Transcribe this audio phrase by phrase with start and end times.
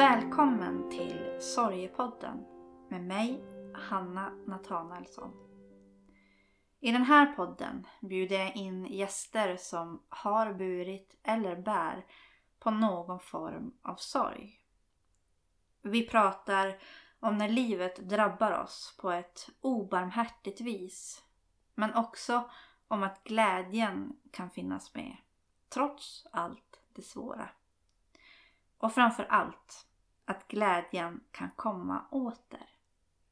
[0.00, 2.44] Välkommen till Sorgepodden
[2.88, 3.42] med mig,
[3.74, 5.32] Hanna Nathanaelsson.
[6.80, 12.06] I den här podden bjuder jag in gäster som har burit eller bär
[12.58, 14.60] på någon form av sorg.
[15.82, 16.78] Vi pratar
[17.20, 21.24] om när livet drabbar oss på ett obarmhärtigt vis.
[21.74, 22.50] Men också
[22.88, 25.16] om att glädjen kan finnas med,
[25.68, 27.48] trots allt det svåra.
[28.78, 29.86] Och framför allt
[30.30, 32.70] att glädjen kan komma åter.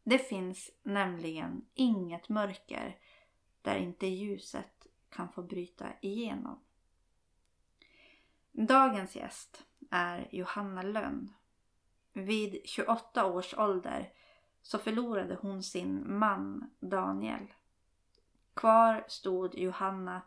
[0.05, 2.99] Det finns nämligen inget mörker
[3.63, 6.61] där inte ljuset kan få bryta igenom.
[8.53, 11.33] Dagens gäst är Johanna Lönn.
[12.13, 14.13] Vid 28 års ålder
[14.63, 17.55] så förlorade hon sin man Daniel.
[18.55, 20.23] Kvar stod Johanna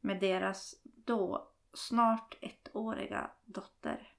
[0.00, 4.11] med deras då snart ettåriga dotter.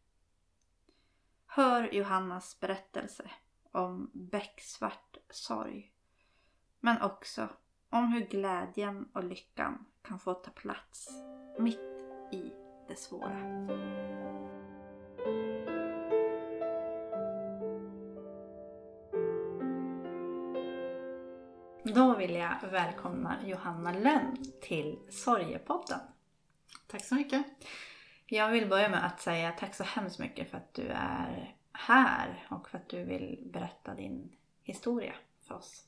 [1.55, 3.31] Hör Johannas berättelse
[3.71, 5.91] om becksvart sorg.
[6.79, 7.49] Men också
[7.89, 11.09] om hur glädjen och lyckan kan få ta plats
[11.59, 11.79] mitt
[12.31, 12.51] i
[12.87, 13.67] det svåra.
[21.83, 25.99] Då vill jag välkomna Johanna Lönn till Sorgepodden.
[26.87, 27.45] Tack så mycket.
[28.33, 32.47] Jag vill börja med att säga tack så hemskt mycket för att du är här
[32.49, 35.13] och för att du vill berätta din historia
[35.47, 35.85] för oss.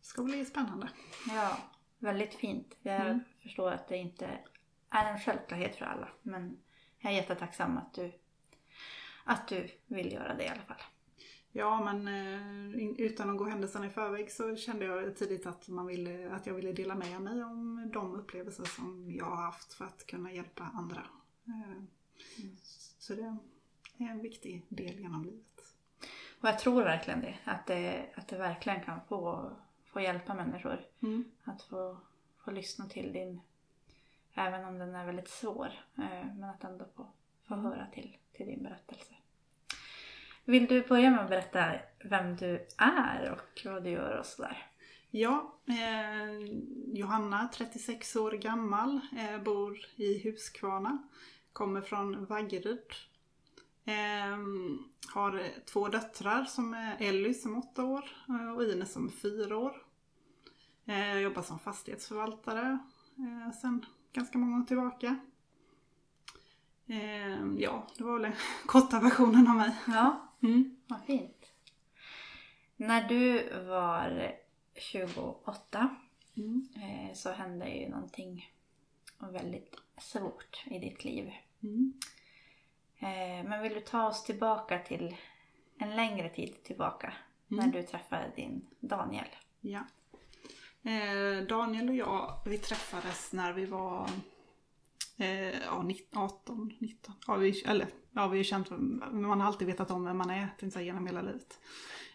[0.00, 0.88] Det ska bli spännande.
[1.28, 1.56] Ja,
[1.98, 2.76] väldigt fint.
[2.82, 3.20] Jag Mm.
[3.42, 4.38] förstår att det inte
[4.90, 6.58] är en självklarhet för alla men
[6.98, 8.12] jag är jättetacksam att du,
[9.24, 10.82] att du vill göra det i alla fall.
[11.52, 15.86] Ja, men eh, utan att gå händelserna i förväg så kände jag tidigt att, man
[15.86, 19.84] ville, att jag ville dela med mig om de upplevelser som jag har haft för
[19.84, 21.02] att kunna hjälpa andra.
[21.46, 21.82] Eh,
[22.98, 23.22] Så det
[23.98, 25.74] är en viktig del genom livet.
[26.40, 27.38] Och jag tror verkligen det.
[27.44, 29.50] Att det, att det verkligen kan få,
[29.84, 30.80] få hjälpa människor.
[31.02, 31.24] Mm.
[31.44, 31.98] Att få,
[32.44, 33.40] få lyssna till din,
[34.34, 37.06] även om den är väldigt svår, eh, men att ändå få,
[37.48, 39.14] få höra till, till din berättelse.
[40.44, 41.72] Vill du börja med att berätta
[42.04, 44.66] vem du är och vad du gör och sådär?
[45.10, 46.38] Ja, eh,
[46.86, 51.08] Johanna, 36 år gammal, eh, bor i Huskvarna.
[51.56, 52.78] Kommer från Vaggeryd.
[53.84, 54.38] Eh,
[55.14, 59.10] har två döttrar som är Elly som är åtta år eh, och Ines som är
[59.10, 59.86] fyra år.
[60.86, 62.78] Eh, jag jobbar som fastighetsförvaltare
[63.18, 65.18] eh, sedan ganska många år tillbaka.
[66.86, 68.32] Eh, ja, det var väl den
[68.66, 69.76] korta versionen av mig.
[69.86, 70.76] Ja, Mm.
[70.86, 71.52] vad fint.
[72.76, 74.32] När du var
[74.74, 75.96] 28
[76.36, 76.68] Mm.
[76.76, 78.50] eh, så hände ju någonting
[79.18, 81.32] väldigt svårt i ditt liv.
[81.62, 81.92] Mm.
[82.98, 85.16] Eh, Men vill du ta oss tillbaka till
[85.78, 87.12] en längre tid tillbaka
[87.50, 87.64] Mm.
[87.64, 89.26] när du träffade din Daniel?
[89.60, 89.80] Ja.
[90.90, 94.10] Eh, Daniel och jag, vi träffades när vi var
[95.16, 97.14] eh, ja, 19, 18, 19.
[97.26, 100.46] Ja, vi, eller, ja, vi har känt, man har alltid vetat om vem man är
[100.46, 101.60] tänkte jag säga, genom hela livet.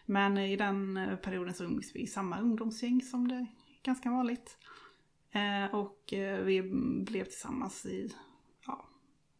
[0.06, 3.46] Men i den eh, perioden så umgicks vi i samma ungdomsgäng som det är
[3.82, 4.58] ganska vanligt.
[5.30, 5.98] Eh, och
[6.44, 6.62] vi
[7.06, 8.14] blev tillsammans i,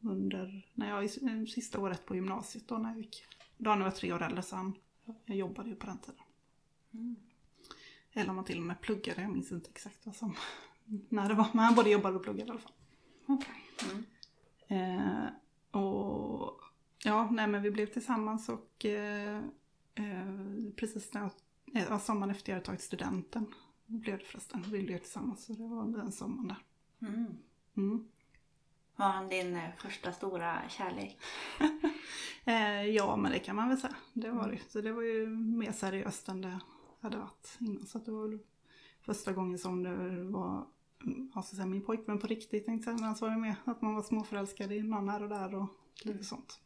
[0.03, 3.25] under, när jag, eh, sista året på gymnasiet då när jag gick.
[3.57, 4.75] Daniel var tre år äldre så han,
[5.25, 6.25] jag jobbade ju på den tiden.
[8.13, 10.35] Eller om han till och med pluggade, jag minns inte exakt vad som,
[11.09, 11.47] när det var.
[11.53, 12.73] Men han både jobbade och pluggade i alla fall.
[13.27, 13.55] Okej.
[13.91, 14.05] Mm.
[14.69, 16.61] Eh, och
[17.05, 19.39] ja, nej men vi blev tillsammans och eh,
[19.95, 23.47] eh, precis när jag, eh, sommaren efter jag hade tagit studenten
[23.87, 24.65] blev det förresten.
[24.71, 26.59] Vi blev tillsammans så det var den sommaren där.
[27.77, 28.09] Mm.
[28.97, 29.09] Mm.
[29.09, 31.19] Var han din eh, första stora kärlek?
[32.45, 33.95] Eh, ja, men det kan man väl säga.
[34.13, 34.59] Det var det.
[34.69, 36.61] Så det var ju mer seriöst än det
[37.01, 37.87] hade varit innan.
[37.87, 38.39] Så det var väl
[39.01, 39.95] första gången som det
[40.25, 40.67] var
[41.05, 43.01] mm, ja, så säga, min pojkvän på riktigt tänkte jag.
[43.01, 45.69] Men så var det med att man var småförälskad i någon här och där och
[46.05, 46.61] lite sånt.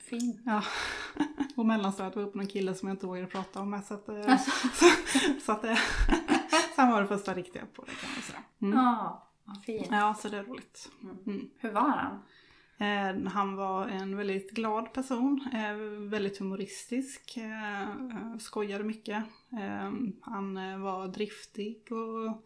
[0.00, 0.40] Fint.
[0.44, 0.62] Ja.
[1.56, 3.84] Och mellanstadiet var jag uppe med en kille som jag inte vågade prata om med.
[3.84, 4.50] Så att, eh, Alltså.
[4.74, 4.86] så,
[5.44, 5.64] så att
[6.76, 8.42] han var det första riktiga på det kan man säga.
[8.60, 8.78] Mm.
[8.78, 9.88] Ja, vad fint.
[9.90, 10.90] Ja, så det är roligt.
[11.26, 11.50] Mm.
[11.58, 12.22] Hur var han?
[12.80, 15.76] Eh, han var en väldigt glad person, eh,
[16.10, 19.24] väldigt humoristisk, eh, skojade mycket.
[20.20, 22.42] Han var driftig och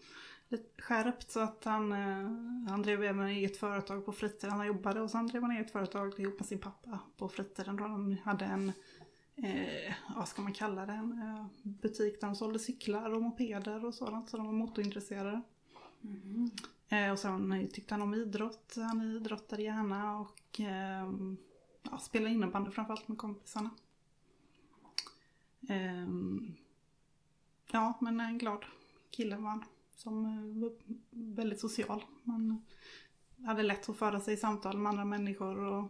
[0.48, 1.92] lite skärpt så att han,
[2.68, 4.56] han drev även eget företag på fritiden.
[4.56, 7.76] Han jobbade och sen drev han eget företag ihop med sin pappa på fritiden.
[7.76, 8.72] Då de hade en,
[9.36, 13.84] eh, vad ska man kalla det, en eh, butik där de sålde cyklar och mopeder
[13.84, 14.30] och sådant.
[14.30, 15.42] Så de var motorintresserade.
[16.02, 16.62] Eh,
[17.12, 18.74] och sen tyckte han om idrott.
[18.76, 21.36] Han idrottade gärna och ehm,
[21.82, 23.70] ja, spela innebandy framförallt med kompisarna.
[25.68, 26.54] Ehm,
[27.70, 28.64] ja, men en glad
[29.10, 29.64] kille var han.
[29.96, 30.72] Som eh, var
[31.10, 32.04] väldigt social.
[32.22, 32.64] Man
[33.44, 35.88] hade lätt att föra sig i samtal med andra människor och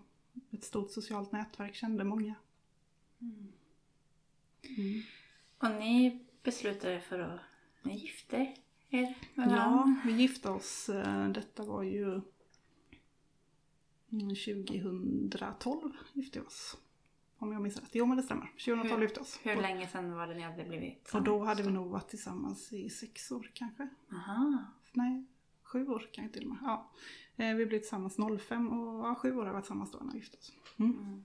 [0.51, 2.35] ett stort socialt nätverk, kände många.
[3.21, 3.53] Mm.
[5.59, 7.41] Och ni beslutade för att
[7.83, 8.55] ni gifte er
[9.01, 10.01] med Ja, varandra?
[10.05, 10.89] vi gifte oss.
[10.89, 12.05] eh, Detta var ju
[14.13, 16.77] mm, 2012 gifte vi oss.
[17.39, 17.89] Om jag minns rätt.
[17.93, 18.47] Jo men det stämmer.
[18.47, 19.39] 2012 Hur- gifte vi oss.
[19.43, 22.09] Hur Och- länge sedan var det ni hade blivit Och då hade vi nog varit
[22.09, 23.89] tillsammans i sex år kanske.
[24.13, 24.65] Aha.
[24.93, 25.25] Nej,
[25.63, 26.59] sju år kanske till och med.
[26.63, 26.91] Ja.
[27.37, 30.13] Eh, Vi blev tillsammans 05 och ja, sju år har vi varit tillsammans då när
[30.13, 30.53] vi gifte oss.
[30.77, 30.99] Mm.
[30.99, 31.25] Mm.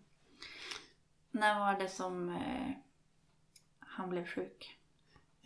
[1.31, 2.71] När var det som eh,
[3.79, 4.76] han blev sjuk?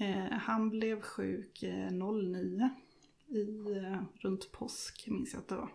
[0.02, 2.70] Eh, han blev sjuk eh, 09
[3.28, 5.72] i, eh, runt påsk minns jag att det var.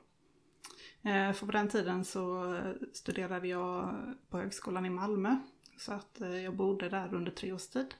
[1.32, 2.54] För på den tiden så
[2.92, 3.94] studerade jag
[4.28, 5.36] på högskolan i Malmö.
[5.78, 7.94] Så att jag bodde där under tre års tid.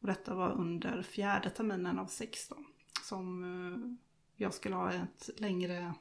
[0.00, 2.64] Och detta var under fjärde terminen av 16.
[3.02, 3.98] Som
[4.36, 5.94] jag skulle ha ett längre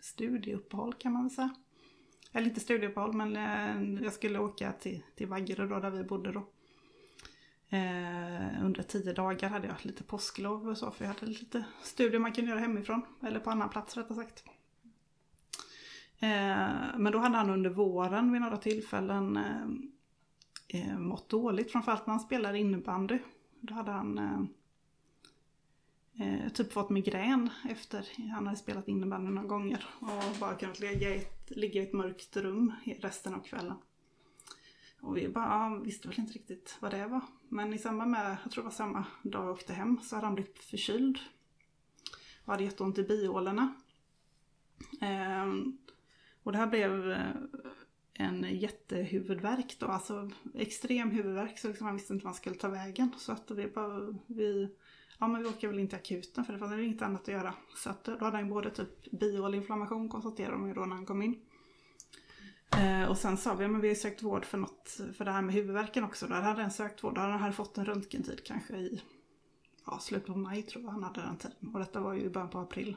[0.00, 1.54] studieuppehåll kan man väl säga.
[2.32, 6.46] Eller inte studieuppehåll men jag skulle åka till, till Vaggerö då där vi bodde då.
[7.70, 12.20] Eh, under tio dagar hade jag lite påsklov och så för jag hade lite studier
[12.20, 13.02] man kunde göra hemifrån.
[13.22, 14.44] Eller på annan plats rättare sagt.
[16.18, 21.72] Eh, men då hade han under våren vid några tillfällen eh, eh mått dåligt.
[21.72, 23.18] Framförallt när han spelade innebandy.
[23.60, 24.42] Då hade han eh,
[26.44, 29.86] eh, typ fått migrän efter han hade spelat innebandy några gånger.
[30.00, 33.76] Och bara kunnat ligga i ett, ligga i ett mörkt rum resten av kvällen.
[35.00, 37.20] Och vi bara ja, visste väl inte riktigt vad det var.
[37.48, 40.26] Men i samband med, jag tror det var samma dag jag åkte hem, så hade
[40.26, 41.18] han blivit förkyld.
[42.44, 43.74] Och hade jätteont i bihålorna.
[45.00, 45.78] Ehm,
[46.42, 47.32] och det här blev eh,
[48.12, 52.68] en jättehuvudvärk då, alltså extrem huvudvärk så liksom man visste inte vad man skulle ta
[52.68, 53.10] vägen.
[53.18, 54.68] Så att vi bara, vi,
[55.18, 57.54] ja men vi åker väl inte till akuten för det fanns inget annat att göra.
[57.76, 61.22] Så att då hade han både typ bihåleinflammation konstaterade de ju då när han kom
[61.22, 61.42] in.
[62.76, 65.42] Eh, och sen sa vi, men vi har sökt vård för något, för det här
[65.42, 66.26] med huvudvärken också.
[66.26, 69.02] Där hade han sökt vård, då hade han fått en röntgentid kanske i
[69.86, 71.74] ja, slutet på maj tror jag han hade den tiden.
[71.74, 72.96] Och detta var ju i början på april.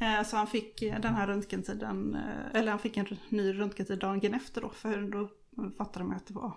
[0.00, 3.98] Eh, så han fick eh, den här röntgentiden, eh, eller han fick en ny röntgentid
[3.98, 4.68] dagen efter då.
[4.68, 5.28] För då
[5.70, 6.52] fattade man att det var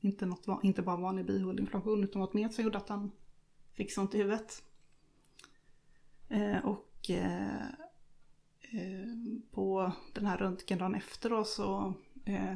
[0.00, 3.12] inte, något, inte bara vanlig bihåleinflammation utan något mer som gjorde att han
[3.72, 4.62] fick sånt i huvudet.
[6.28, 7.64] Eh, och eh,
[8.72, 11.94] Eh, på den här röntgen dagen efter då så
[12.24, 12.54] eh,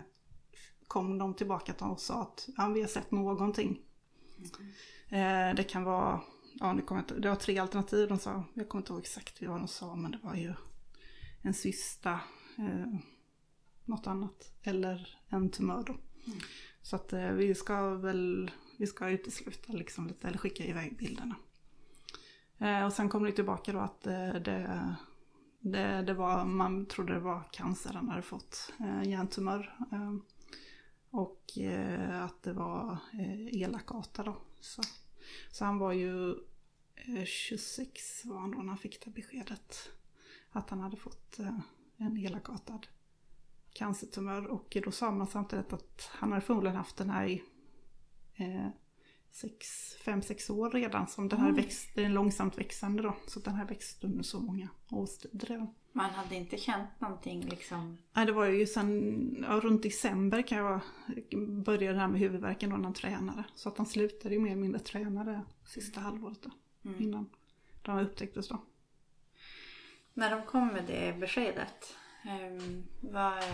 [0.87, 3.81] kom de tillbaka till oss och sa att ja, vi har sett någonting.
[5.09, 6.21] Eh, det kan vara,
[6.61, 9.43] ja det, kommer inte, det var tre alternativ de sa, jag kommer inte ihåg exakt
[9.43, 10.55] vad de sa men det var ju
[11.43, 12.21] en cysta,
[12.59, 12.95] eh,
[13.85, 15.97] något annat eller en tumör då.
[16.83, 21.37] Så att eh, vi ska väl, vi ska utesluta liksom lite eller skicka iväg bilderna.
[22.59, 24.97] Eh, och sen kom det tillbaka då att eh, det
[25.65, 29.77] det, det var, man trodde det var cancer han hade fått, eh, hjärntumör.
[29.93, 30.15] Eh,
[31.11, 34.37] och eh, att det var eh, elakata då.
[34.61, 34.83] Så,
[35.51, 36.31] så han var ju
[36.95, 39.91] eh, 26 var han då när han fick det beskedet.
[40.51, 41.59] Att han hade fått eh,
[41.97, 42.87] en elakartad
[43.73, 44.47] cancertumör.
[44.47, 47.43] Och då sa man samtidigt att han hade förmodligen haft den här i
[48.35, 48.69] eh,
[49.35, 51.07] sex, fem, sex år redan.
[51.07, 51.57] Som den här Oj.
[51.57, 53.17] växt, den är långsamt växande då.
[53.27, 55.75] Så den här växt under så många årstider redan.
[55.93, 57.99] Man hade inte känt någonting liksom?
[58.13, 60.81] Nej, det var ju sen ja, runt december kan jag
[61.65, 63.45] börja det här med huvudvärken då när han tränade.
[63.55, 66.51] Så att han slutade ju mer eller mindre träna det sista halvåret då.
[66.91, 67.03] Mm.
[67.03, 67.31] Innan
[67.83, 68.63] det upptäcktes då.
[70.15, 73.45] När de kom med det beskedet, ehm, vad,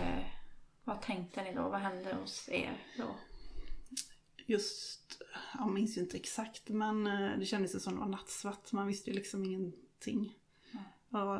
[0.84, 1.62] vad tänkte ni då?
[1.62, 3.14] Vad hände hos er då?
[4.50, 5.22] Just,
[5.58, 8.72] jag minns ju inte exakt men eh, det kändes ju som det var nattsvart.
[8.72, 10.36] Man visste ju liksom ingenting.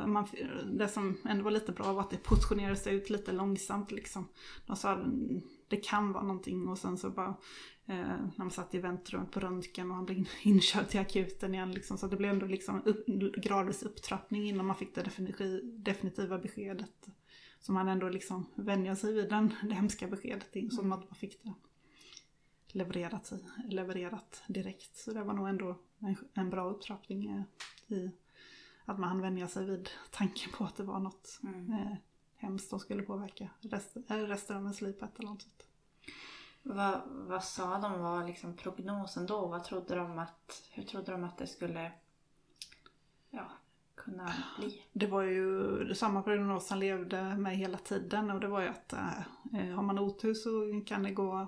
[0.07, 0.27] Man,
[0.73, 4.29] det som ändå var lite bra var att det portionerades ut lite långsamt liksom.
[4.67, 7.37] De sa "Mm, det kan vara någonting och sen så bara
[7.87, 11.55] eh, när man satt i väntrummet på röntgen och han blev in- inkörd till akuten
[11.55, 11.99] igen liksom.
[11.99, 13.07] Så det blev ändå liksom upp,
[13.43, 17.07] gradvis upptrappning innan man fick det definitiv, definitiva beskedet.
[17.61, 21.43] Så man ändå liksom vänja sig vid den, det hemska beskedet som att man fick
[21.43, 21.53] det
[22.75, 23.33] levererat,
[23.65, 24.97] levererat direkt.
[24.97, 27.43] Så det var nog ändå en, en bra upptrappning eh,
[27.97, 28.11] i
[28.85, 31.73] att man hann vänja sig vid tanken på att det var något Mm.
[31.73, 31.97] eh,
[32.37, 35.67] hemskt som skulle påverka resten, eh, resten av ens liv på ett eller annat sätt.
[36.63, 39.47] Vad, vad sa de var liksom prognosen då?
[39.47, 41.93] Vad trodde de att, hur trodde de att det skulle
[43.31, 43.51] ja,
[43.95, 44.83] kunna bli?
[44.93, 48.93] Det var ju samma prognos han levde med hela tiden och det var ju att
[48.93, 51.47] eh, har man otur så kan det gå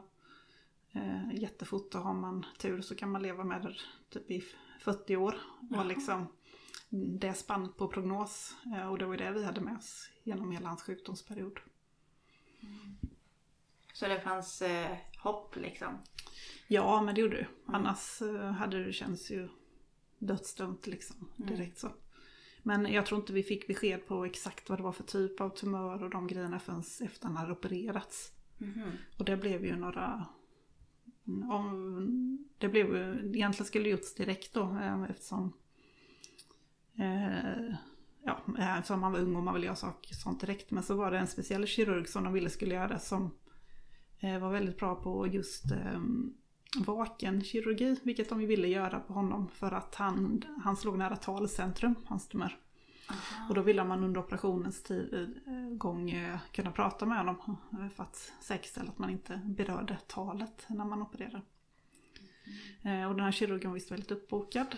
[0.92, 3.74] eh, jättefort och har man tur så kan man leva med det
[4.10, 4.44] typ i
[4.80, 5.34] 40 år.
[5.76, 6.26] Och liksom,
[7.18, 10.68] det spann på prognos eh, och det var det vi hade med oss genom hela
[10.68, 11.60] hans sjukdomsperiod.
[13.92, 15.98] Så det fanns eh, hopp liksom?
[16.68, 17.46] Ja, men det gjorde det.
[17.66, 19.48] Annars eh, hade det känts ju
[20.18, 21.92] dödsdömt liksom direkt så.
[22.62, 25.48] Men jag tror inte vi fick besked på exakt vad det var för typ av
[25.48, 28.32] tumör och de grejerna förrän efter han hade opererats.
[28.58, 28.90] Mhm.
[29.18, 30.26] Och det blev ju några...
[31.24, 32.94] Om, det blev
[33.34, 35.52] egentligen skulle det gjorts direkt då eh, eftersom
[36.98, 37.74] eh,
[38.24, 40.70] ja, eh, eftersom man var ung och man ville göra saker sånt direkt.
[40.70, 43.30] Men så var det en speciell kirurg som de ville skulle göra det som
[44.18, 46.00] eh, var väldigt bra på just eh,
[46.86, 52.28] vakenkirurgi, vilket de ville göra på honom för att han, han slog nära talcentrum, hans
[52.28, 52.58] tumör.
[53.48, 55.14] Och då ville man under operationens tid,
[55.46, 59.98] eh, gång eh, kunna prata med honom eh, för att säkerställa att man inte berörde
[60.06, 61.42] talet när man opererade.
[62.82, 64.76] Eh, Och den här kirurgen var visst väldigt uppbokad.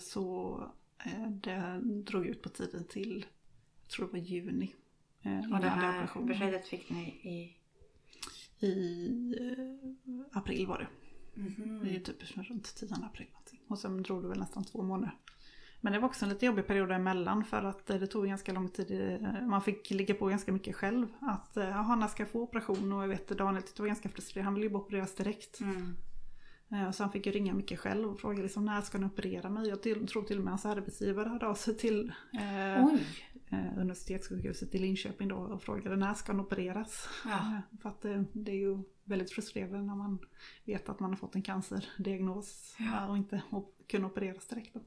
[0.00, 0.58] Så
[1.28, 3.26] det drog ut på tiden till,
[3.82, 4.74] jag tror det var juni.
[5.22, 6.28] Och det den här operationen.
[6.28, 7.56] beskedet fick ni i...
[8.66, 9.10] I
[10.32, 10.88] april var det.
[11.40, 11.80] Mhm.
[11.84, 13.26] Det är typ runt 10 april.
[13.32, 13.60] någonting.
[13.68, 15.14] Och sen drog det väl nästan två månader.
[15.80, 18.52] Men det var också en lite jobbig period däremellan för att eh, det tog ganska
[18.52, 19.20] lång tid.
[19.22, 21.06] eh, Man fick ligga på ganska mycket själv.
[21.20, 22.92] Att eh, jaha, när ska jag få operation?
[22.92, 24.44] Och jag vet Daniel det var ganska frustrerande.
[24.46, 25.60] Han ville ju bara opereras direkt.
[25.60, 25.96] Mm.
[26.88, 29.50] Och så han fick ju ringa mycket själv och fråga liksom, när ska ni operera
[29.50, 29.68] mig?
[29.68, 34.74] Jag till, tror till och med hans arbetsgivare hörde av sig till eh, eh, universitetssjukhuset
[34.74, 37.08] i Linköping då och frågade när ska han opereras?
[37.24, 37.60] Ja.
[37.82, 40.18] För att det, det är ju väldigt frustrerande när man
[40.64, 43.08] vet att man har fått en cancerdiagnos Ja.
[43.08, 44.74] och inte op- kunna opereras direkt.
[44.74, 44.80] Då.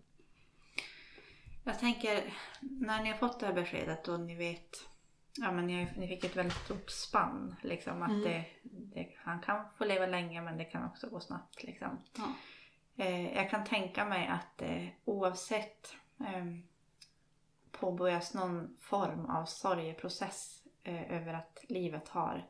[1.70, 4.90] Jag tänker, när ni har fått det här beskedet och ni vet,
[5.38, 8.24] ja men ni, ni fick ett väldigt stort spann liksom att Mm.
[8.24, 11.98] det, det, han kan få leva länge men det kan också gå snabbt liksom.
[12.18, 12.34] Ja.
[13.04, 16.46] Eh, jag kan tänka mig att eh, oavsett eh,
[17.72, 22.48] påbörjas någon form av sorgeprocess eh, över att livet har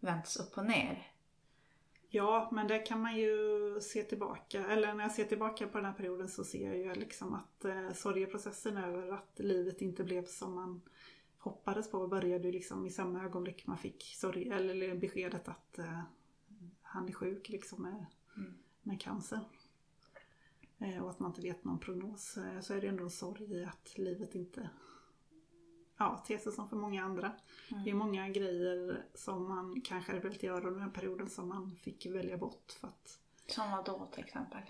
[0.00, 1.07] vänts upp och ner.
[2.10, 3.30] Ja, men det kan man ju
[3.80, 6.94] se tillbaka, eller när jag ser tillbaka på den här perioden så ser jag ju
[7.00, 10.80] liksom att eh, sorgeprocessen över att livet inte blev som man
[11.38, 16.00] hoppades på började ju liksom i samma ögonblick man fick sorg, eller beskedet att eh,
[16.82, 18.54] han är sjuk liksom med, Mm.
[18.82, 19.40] med cancer.
[20.78, 22.36] Eh, och att man inte vet någon prognos.
[22.36, 24.70] Eh, så är det ändå en sorg i att livet inte
[25.98, 27.32] ja, ter sig som för många andra.
[27.84, 31.48] Det är många grejer som man kanske hade velat göra under den här perioden som
[31.48, 34.62] man fick välja bort för att Som vad då till exempel?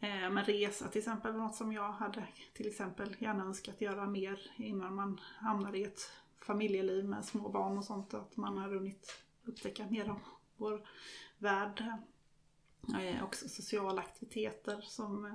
[0.00, 4.06] Eh, men resa till exempel var något som jag hade till exempel gärna önskat göra
[4.06, 6.10] mer innan man hamnar i ett
[6.40, 8.14] familjeliv med små barn och sånt.
[8.14, 10.20] Att man har hunnit upptäcka mer av
[10.56, 10.88] vår
[11.38, 11.84] värld.
[13.00, 15.32] Eh, också sociala aktiviteter som eh,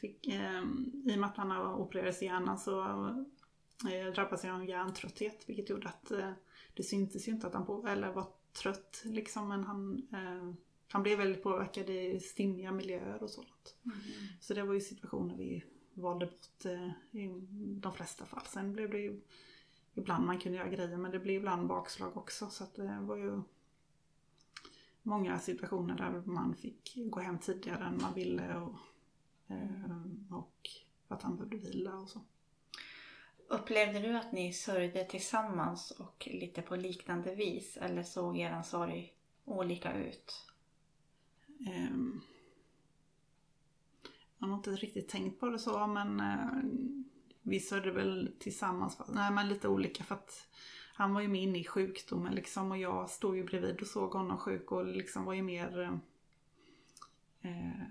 [0.00, 0.62] fick, eh,
[1.04, 2.80] i och med att han har opererats i hjärnan så
[4.14, 6.32] drabbades jag av hjärntrötthet vilket gjorde att eh,
[6.74, 10.54] det syntes ju inte att han på, eller var trött liksom men han eh,
[10.94, 13.76] han blev väldigt påverkad i stimmiga miljöer och sånt.
[14.40, 15.64] Så det var ju situationer vi
[15.94, 17.28] valde bort eh, i
[17.80, 18.46] de flesta fall.
[18.46, 19.20] Sen blev det ju
[19.94, 22.50] ibland man kunde göra grejer men det blev ibland bakslag också.
[22.50, 23.42] Så att det var ju
[25.02, 28.74] många situationer där man fick gå hem tidigare än man ville och,
[29.46, 30.70] eh, och
[31.08, 32.20] att han behövde vila och så.
[33.54, 39.12] Upplevde du att ni sörjde tillsammans och lite på liknande vis eller såg er sorg
[39.44, 40.46] olika ut?
[41.58, 42.20] Um,
[44.38, 46.64] jag har inte riktigt tänkt på det så men uh,
[47.42, 48.98] vi sörjde väl tillsammans.
[49.08, 50.48] Nej men lite olika för att
[50.94, 54.10] han var ju med inne i sjukdomen liksom och jag stod ju bredvid och såg
[54.10, 57.88] honom sjuk och liksom var ju mer eh, eh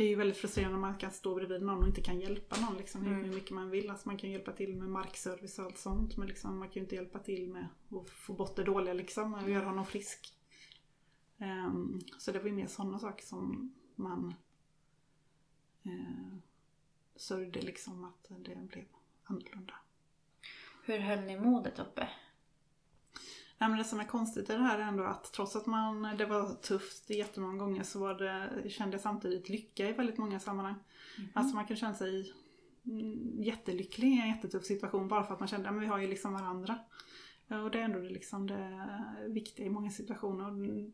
[0.00, 2.60] det är ju väldigt frustrerande när man kan stå bredvid någon och inte kan hjälpa
[2.60, 3.34] någon liksom, hur Mm.
[3.34, 3.90] mycket man vill.
[3.90, 6.80] Alltså man kan hjälpa till med markservice och allt sånt men liksom, man kan ju
[6.80, 10.34] inte hjälpa till med att få bort det dåliga liksom och göra honom frisk.
[11.38, 14.34] Ehm, så det var ju mer sådana saker som man
[15.86, 16.36] uh,
[17.16, 18.86] sörjde liksom att det blev
[19.24, 19.74] annorlunda.
[20.84, 22.08] Hur höll ni modet uppe?
[23.60, 26.16] Nej, men det som är konstigt i det här är ändå att trots att man,
[26.18, 30.40] det var tufft jättemånga gånger så var det, kände jag samtidigt lycka i väldigt många
[30.40, 30.74] sammanhang.
[31.34, 32.32] Alltså man kan känna sig
[32.86, 36.08] mm, jättelycklig i en jättetuff situation bara för att man kände att vi har ju
[36.08, 36.78] liksom varandra.
[37.48, 38.88] Och det är ändå det, liksom det
[39.28, 40.46] viktiga i många situationer.
[40.46, 40.90] Och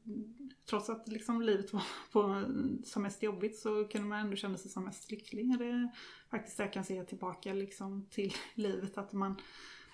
[0.71, 1.83] Trots att liksom livet var
[2.13, 2.45] på,
[2.85, 5.59] som mest jobbigt så kunde man ändå känna sig som mest lycklig.
[5.59, 5.91] Det är
[6.31, 8.99] faktiskt det jag kan se tillbaka liksom till livet.
[8.99, 9.37] Att man,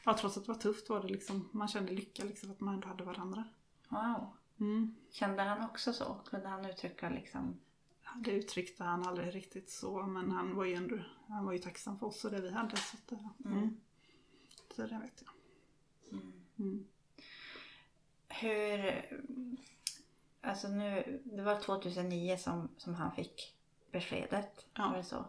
[0.04, 2.74] ja, trots att det var tufft var det liksom, man kände lycka liksom, att man
[2.74, 3.44] ändå hade varandra.
[3.88, 4.36] Wow.
[4.60, 4.94] Mm.
[5.10, 6.14] Kände han också så?
[6.26, 7.60] Kunde han uttrycka liksom...
[8.16, 10.98] Det uttryckte han aldrig riktigt så men han var ju ändå
[11.32, 12.76] han var ju tacksam för oss och det vi hade.
[12.76, 13.12] Så, att,
[13.44, 13.58] mm.
[13.58, 13.80] Mm.
[14.76, 15.32] så det vet jag.
[16.18, 16.32] Mm.
[16.58, 16.86] Mm.
[18.28, 19.04] Hur...
[20.40, 23.56] Alltså nu, det var 2009 som, som han fick
[23.92, 24.66] beskedet.
[24.74, 24.88] Ja.
[24.88, 25.24] Var det så?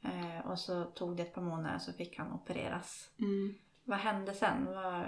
[0.00, 3.10] Eh, och så tog det ett par månader så fick han opereras.
[3.18, 3.54] Mm.
[3.84, 4.64] Vad hände sen?
[4.64, 5.06] Vad...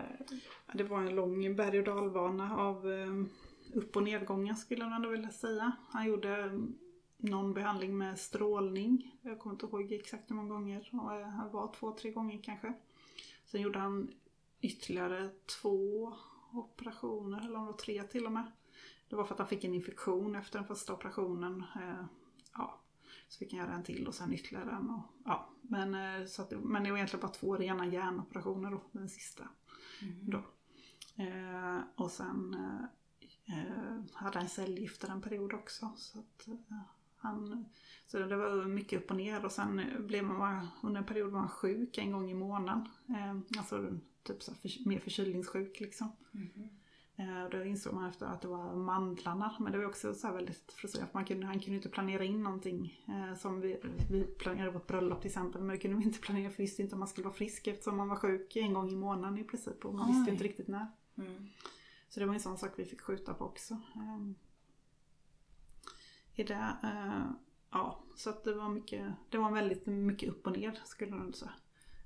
[0.75, 3.25] Det var en lång berg och dalbana av eh,
[3.75, 5.73] upp och nedgångar skulle jag ändå vilja säga.
[5.88, 6.78] Han gjorde mm,
[7.16, 9.18] någon behandling med strålning.
[9.23, 10.88] Jag kommer inte ihåg exakt hur många gånger.
[10.92, 12.73] Eh, han var två, tre gånger kanske.
[13.47, 14.11] Sen gjorde han
[14.61, 15.30] ytterligare
[15.62, 16.12] två
[16.52, 18.52] operationer, eller om det var tre till och med.
[19.09, 21.64] Det var för att han fick en infektion efter den första operationen.
[21.76, 22.04] Eh,
[22.52, 22.80] ja,
[23.28, 24.90] så fick han göra en till och sen ytterligare en.
[24.90, 25.50] Och, ja.
[25.62, 29.49] men, eh, så att, men det var egentligen bara två rena hjärnoperationer då, den sista.
[30.23, 30.38] Då.
[31.23, 35.92] Eh, och sen eh, eh, hade han cellgifter en period också.
[35.97, 36.83] Så, att, eh,
[37.16, 37.64] han,
[38.06, 41.40] så det var mycket upp och ner och sen blev man, under en period var
[41.40, 42.88] han sjuk en gång i månaden.
[43.09, 46.12] Eh, alltså typ så här för, mer förkylningssjuk liksom.
[46.30, 46.68] Mhm.
[47.18, 49.56] Eh, och då insåg man efter att det var mandlarna.
[49.61, 51.12] Men det var också så väldigt frustrerande.
[51.12, 53.04] för Man kunde, han kunde inte planera in någonting.
[53.08, 53.80] Eh, som vi,
[54.11, 55.61] vi planerade vårt bröllop till exempel.
[55.61, 57.66] Men det kunde vi inte planera för vi visste inte om man skulle vara frisk
[57.66, 59.85] eftersom man var sjuk en gång i månaden i princip.
[59.85, 60.32] Och man visste Oj.
[60.32, 60.87] inte riktigt när.
[61.18, 61.49] Mm.
[62.08, 63.80] Så det var en sån sak vi fick skjuta på också.
[63.94, 64.35] Ehm,
[66.35, 67.23] I det, eh,
[67.70, 71.35] ja, så att det var mycket, det var väldigt mycket upp och ner skulle jag
[71.35, 71.52] säga.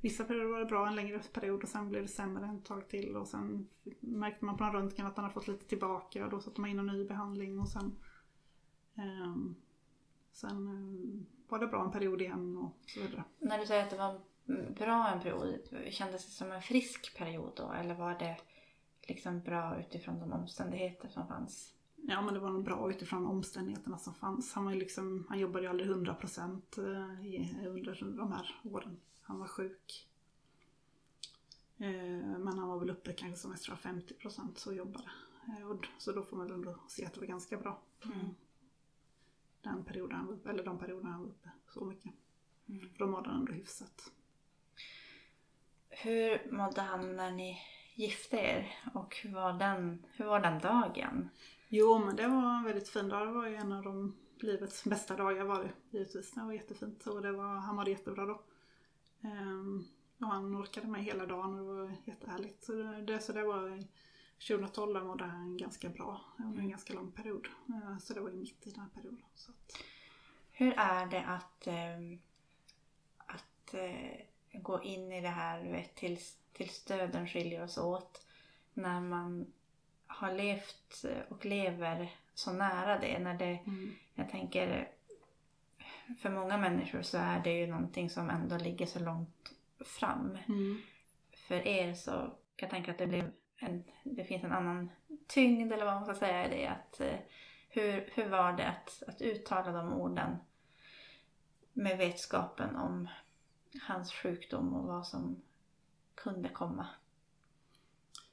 [0.00, 2.88] Vissa perioder var det bra en längre period och sen blev det sämre en tag
[2.88, 3.69] till och sen
[4.00, 6.71] märkte man på en röntgen att han hade fått lite tillbaka och då satte man
[6.71, 7.97] in en ny behandling och sen
[8.95, 9.54] ehm,
[10.33, 13.25] Sen eh, var det bra en period igen och så vidare.
[13.39, 14.21] När du säger att det var
[14.75, 15.58] bra en period,
[15.91, 17.73] kändes det som en frisk period då?
[17.73, 18.36] Eller var det
[19.08, 21.75] liksom bra utifrån de omständigheter som fanns?
[21.97, 24.54] Ja men det var nog bra utifrån omständigheterna som fanns.
[24.54, 28.97] Han, var liksom, han jobbade ju aldrig 100% procent under de här åren.
[29.30, 30.08] Han var sjuk.
[31.78, 31.93] Eh,
[32.38, 35.10] Men han var väl uppe kanske som jag tror 50% procent så jobbade.
[35.49, 37.82] Eh, Så då får man väl ändå se att det var ganska bra.
[38.04, 38.34] Mm.
[39.62, 42.12] Den perioden han var uppe, eller de perioderna han var uppe så mycket.
[42.69, 42.88] Mm.
[42.90, 44.12] För då mådde han ändå hyfsat.
[45.88, 47.58] Hur mådde han när ni
[47.95, 48.75] gifte er?
[48.95, 51.28] Och hur var den, hur var den dagen?
[51.69, 53.26] Jo men det var en väldigt fin dag.
[53.26, 56.30] Det var ju en av de livets bästa dagar var det givetvis.
[56.32, 58.43] Det var jättefint och det var, han mådde jättebra då.
[59.23, 59.85] Ehm,
[60.19, 62.65] och han orkade med hela dagen och det var jättehärligt.
[62.65, 62.73] Så
[63.06, 63.85] det, så det var
[64.49, 67.49] 2012 mådde han ganska bra under en ganska lång period.
[67.69, 69.25] Eh, så det var ju mitt i den här perioden.
[69.35, 69.76] Så att,
[70.52, 72.19] Hur är det att, eh,
[73.17, 78.26] att eh, gå in i det här vet, tills, tills döden skiljer oss åt?
[78.75, 79.52] När man
[80.06, 83.19] har levt och lever så nära det.
[83.19, 83.95] När det mm.
[84.15, 84.89] jag tänker,
[86.19, 89.53] för många människor så är det ju någonting som ändå ligger så långt
[89.85, 90.39] fram.
[90.49, 90.81] Mm.
[91.49, 92.13] För er så
[92.57, 94.91] kan jag tänka att det blev en, det finns en annan
[95.27, 96.67] tyngd eller vad man ska säga i det.
[96.67, 97.19] Att, eh,
[97.69, 100.37] hur, hur var det att, att uttala de orden
[101.73, 103.09] med vetskapen om
[103.83, 105.43] hans sjukdom och vad som
[106.15, 106.87] kunde komma?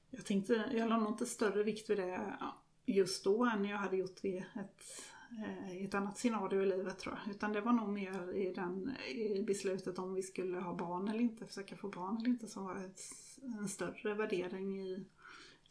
[0.09, 2.37] Jag tänkte, jag la nog inte större vikt vid det
[2.85, 4.85] just då än jag hade gjort vid ett,
[5.29, 7.35] Eh, i ett annat scenario i livet tror jag.
[7.35, 11.19] Utan det var nog mer i, den, i beslutet om vi skulle ha barn eller
[11.19, 13.01] inte, försöka få barn eller inte som var ett,
[13.59, 15.05] en större värdering i,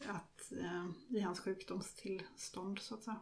[0.06, 3.20] att, eh, i hans sjukdomstillstånd så att säga.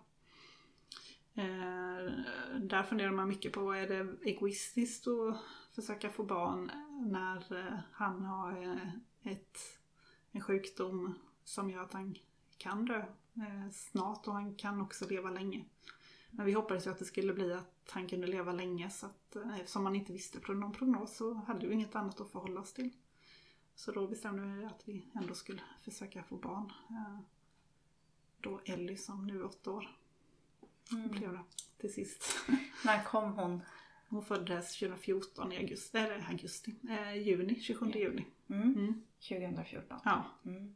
[1.34, 2.12] Eh,
[2.60, 5.36] där funderar man mycket på, är det egoistiskt att
[5.74, 6.70] försöka få barn
[7.06, 8.80] när han har
[9.22, 9.58] ett
[10.34, 12.14] en sjukdom som gör att han
[12.58, 13.04] kan dö
[13.72, 15.64] snart och han kan också leva länge.
[16.36, 19.36] Men vi hoppades ju att det skulle bli att han kunde leva länge så att
[19.36, 22.60] eh, eftersom man inte visste på någon prognos så hade vi inget annat att förhålla
[22.60, 22.90] oss till.
[23.74, 26.72] Så då bestämde vi att vi ändå skulle försöka få barn.
[26.90, 27.18] Eh,
[28.40, 29.88] då Ellie som nu är åtta år
[30.88, 31.44] blev det
[31.80, 32.24] till sist.
[32.84, 33.60] När kom hon?
[34.08, 38.26] Hon föddes 2014 i augusti, eller augusti, eh, juni, 27 juni.
[38.48, 38.74] Mm.
[38.74, 39.02] Mm.
[39.28, 39.98] 2014.
[40.04, 40.74] Ja, Mm.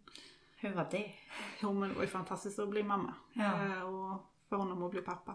[0.60, 1.12] Hur var det?
[1.62, 3.14] Jo men det var ju fantastiskt att bli mamma.
[3.32, 3.66] Ja.
[3.66, 5.34] Eh, och för honom att bli pappa.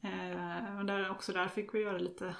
[0.00, 2.36] Eh, men där, också där fick vi göra lite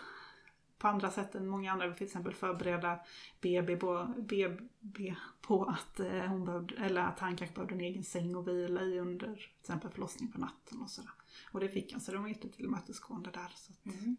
[0.78, 1.94] på andra sätt än många andra.
[1.94, 3.00] Till exempel förbereda
[3.40, 8.04] BB på, BB på att, eh, hon behövde, eller att han kanske behövde en egen
[8.04, 11.10] säng och vila i under till exempel förlossning på natten och sådär.
[11.52, 13.52] Och det fick han så de var jättetillmötesgående där.
[13.56, 14.16] Så att, Mm.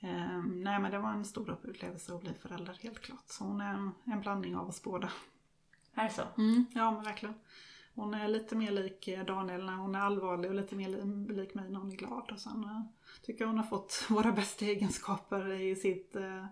[0.00, 3.24] eh, nej men det var en stor upplevelse att bli förälder helt klart.
[3.26, 5.10] Så hon är en, en blandning av oss båda.
[5.94, 6.22] Är det så?
[6.74, 7.34] Ja men verkligen.
[8.00, 11.34] Hon är lite mer lik eh, Daniel när hon är allvarlig och lite mer li-
[11.34, 12.30] lik mig när hon är glad.
[12.32, 12.82] Och sen eh,
[13.22, 16.44] tycker jag hon har fått våra bästa egenskaper i sitt, eh,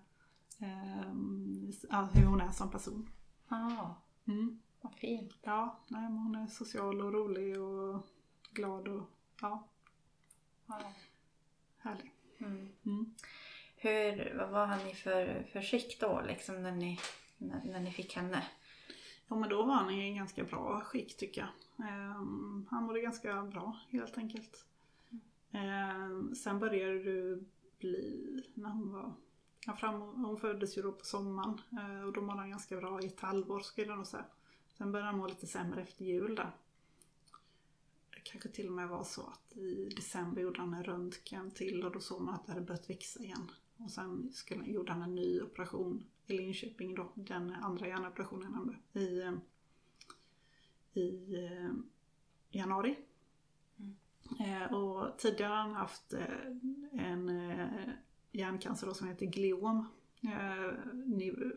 [0.59, 3.11] eh, hur hon är som person.
[3.49, 3.95] Ja,
[4.27, 4.61] Mm.
[4.81, 5.35] vad fint.
[5.43, 8.07] Ja, nej, hon är social och rolig och
[8.53, 9.03] glad och
[9.41, 9.69] ja,
[10.67, 10.93] Ja.
[11.79, 12.13] härlig.
[12.39, 12.69] Mm.
[12.87, 13.15] Mm.
[13.77, 16.99] Hur, vad var han i för, för skick då, liksom när ni,
[17.39, 18.43] när, när ni fick henne?
[19.29, 21.89] Ja men då var han i en ganska bra skick tycker jag.
[21.89, 24.65] Ehm, han mådde ganska bra helt enkelt.
[25.53, 27.45] Ehm, sen började det
[27.79, 29.15] bli när hon var
[29.67, 33.03] ja, fram, hon föddes ju då på sommaren eh, och då mådde han ganska bra
[33.03, 34.25] i ett halvår skulle jag nog säga.
[34.79, 36.51] Sen började han må lite sämre efter jul där.
[38.11, 41.85] Det kanske till och med var så att i december gjorde han en röntgen till
[41.85, 43.51] och då såg man att det hade börjat växa igen.
[43.79, 48.77] Och sen skulle, gjorde han en ny operation i Linköping då, den andra hjärnoperationen han
[49.03, 49.33] i, eh,
[50.93, 51.71] i eh,
[52.51, 52.99] januari.
[54.41, 56.15] Eh, och tidigare har han haft
[56.93, 57.31] en
[58.33, 59.87] hjärncancer då som heter gliom.
[60.23, 61.53] Eh, niv,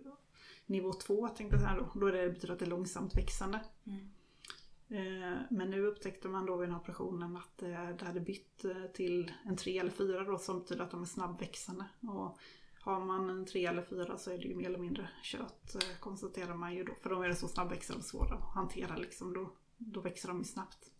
[0.66, 2.00] nivå 2 tänkte jag säga då.
[2.00, 3.62] Då är det, betyder att det är långsamt växande.
[3.84, 4.10] Mm.
[4.92, 8.66] Eh, men nu upptäckte man då vid den här operationen att eh, det hade bytt
[8.66, 11.86] eh, till en 3 eller 4 då som betyder att de är snabbväxande.
[12.02, 12.38] Och
[12.82, 16.56] har man en 3 eller 4 så är det ju mer eller mindre kött konstaterar
[16.56, 16.94] man ju då.
[17.02, 19.34] För de är så snabbväxande och svåra att hantera liksom.
[19.34, 20.92] Då, då växer de ju snabbt.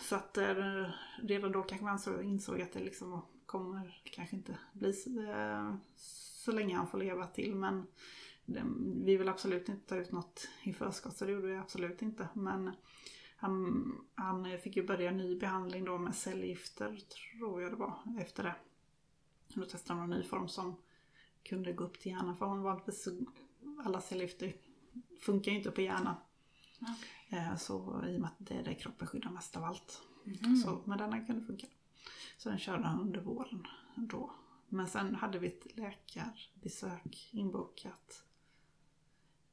[0.00, 0.38] Så att
[1.22, 5.10] redan då kanske man insåg att det liksom kommer kanske inte bli så,
[5.96, 7.54] så länge han får leva till.
[7.54, 7.86] Men
[9.04, 12.28] vi vill absolut inte ta ut något i förskott så det gjorde vi absolut inte.
[12.34, 12.72] Men
[13.36, 18.42] han, han fick ju börja ny behandling då med cellgifter tror jag det var efter
[18.42, 18.54] det.
[19.48, 20.76] Då testade han en ny form som
[21.42, 23.10] kunde gå upp till hjärnan för hon så,
[23.84, 24.54] alla cellgifter
[25.20, 26.14] funkar ju inte på hjärnan.
[27.28, 30.02] Eh, Så i och med att det är det kroppen skyddar mest av allt.
[30.24, 30.56] Mhm.
[30.56, 31.66] Så, men denna kunde funka.
[32.38, 34.30] Så den körde han under våren då.
[34.68, 38.24] Men sen hade vi ett läkarbesök inbokat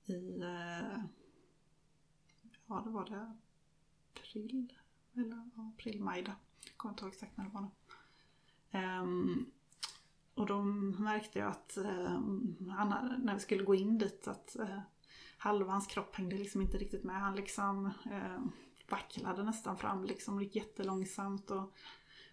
[0.09, 0.99] i, eh,
[2.67, 3.35] ja det var det
[4.15, 4.73] april,
[5.13, 6.35] eller april, maj där.
[6.65, 7.67] Jag kommer inte ihåg exakt när det var nu.
[8.71, 9.51] Um, ehm,
[10.35, 14.55] och då märkte jag att eh, um, han, när vi skulle gå in dit att
[14.59, 14.79] uh,
[15.37, 17.21] halva hans kropp hängde liksom inte riktigt med.
[17.21, 18.45] Han liksom uh,
[18.89, 21.73] vacklade nästan fram liksom, det gick jättelångsamt och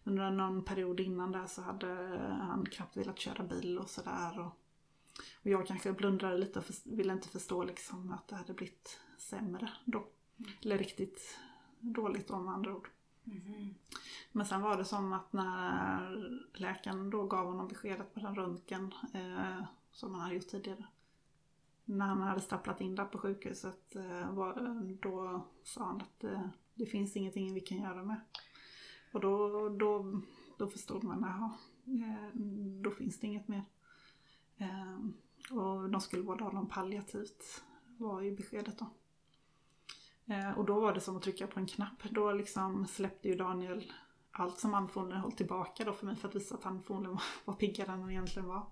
[0.05, 4.51] under någon period innan där så hade han knappt velat köra bil och sådär.
[5.41, 9.71] Och, jag kanske blundrade lite och ville inte förstå liksom att det hade blivit sämre
[9.85, 10.07] då.
[10.63, 11.39] Eller riktigt
[11.81, 12.89] dåligt om andra ord.
[13.25, 13.75] Mhm.
[14.33, 18.95] Men sen var det som att när läkaren då gav honom beskedet på den röntgen
[19.15, 20.87] eh, som han hade gjort tidigare.
[21.85, 26.47] När han hade stapplat in där på sjukhuset eh, var, då sa han att eh,
[26.75, 28.21] det finns ingenting vi kan göra med.
[29.13, 30.21] Och då, då,
[30.59, 31.53] då förstod man, jaha,
[31.87, 32.41] eh,
[32.83, 33.65] då finns det inget mer.
[34.57, 34.99] Eh,
[35.57, 37.65] och de skulle vårda honom palliativt
[37.99, 38.87] var ju beskedet då.
[40.35, 42.03] Eh, och då var det som att trycka på en knapp.
[42.11, 43.93] Då liksom släppte ju Daniel
[44.37, 47.19] allt som han förmodligen höll tillbaka då för mig för att visa att han förmodligen
[47.45, 48.67] var, piggare än han egentligen var.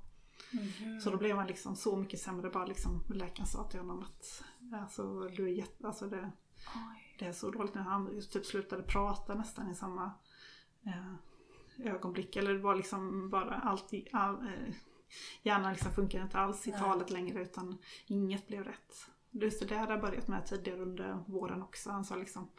[0.52, 1.00] Mhm.
[1.00, 2.50] Så då blev han liksom så mycket sämre.
[2.50, 6.30] Bara liksom läkaren sa till honom att alltså, du är jätte, alltså det,
[7.18, 7.80] det är så dåligt nu.
[7.80, 10.10] Han typ slutade prata nästan i samma
[10.86, 11.14] eh,
[11.86, 12.36] ögonblick.
[12.36, 14.74] Eller det var liksom bara allt, all, eh,
[15.42, 16.80] hjärnan liksom funkar inte alls i Nej.
[16.80, 19.10] talet längre utan inget blev rätt.
[19.30, 21.90] Just det, hade jag börjat med tidigare under våren också.
[21.90, 22.50] Han sa liksom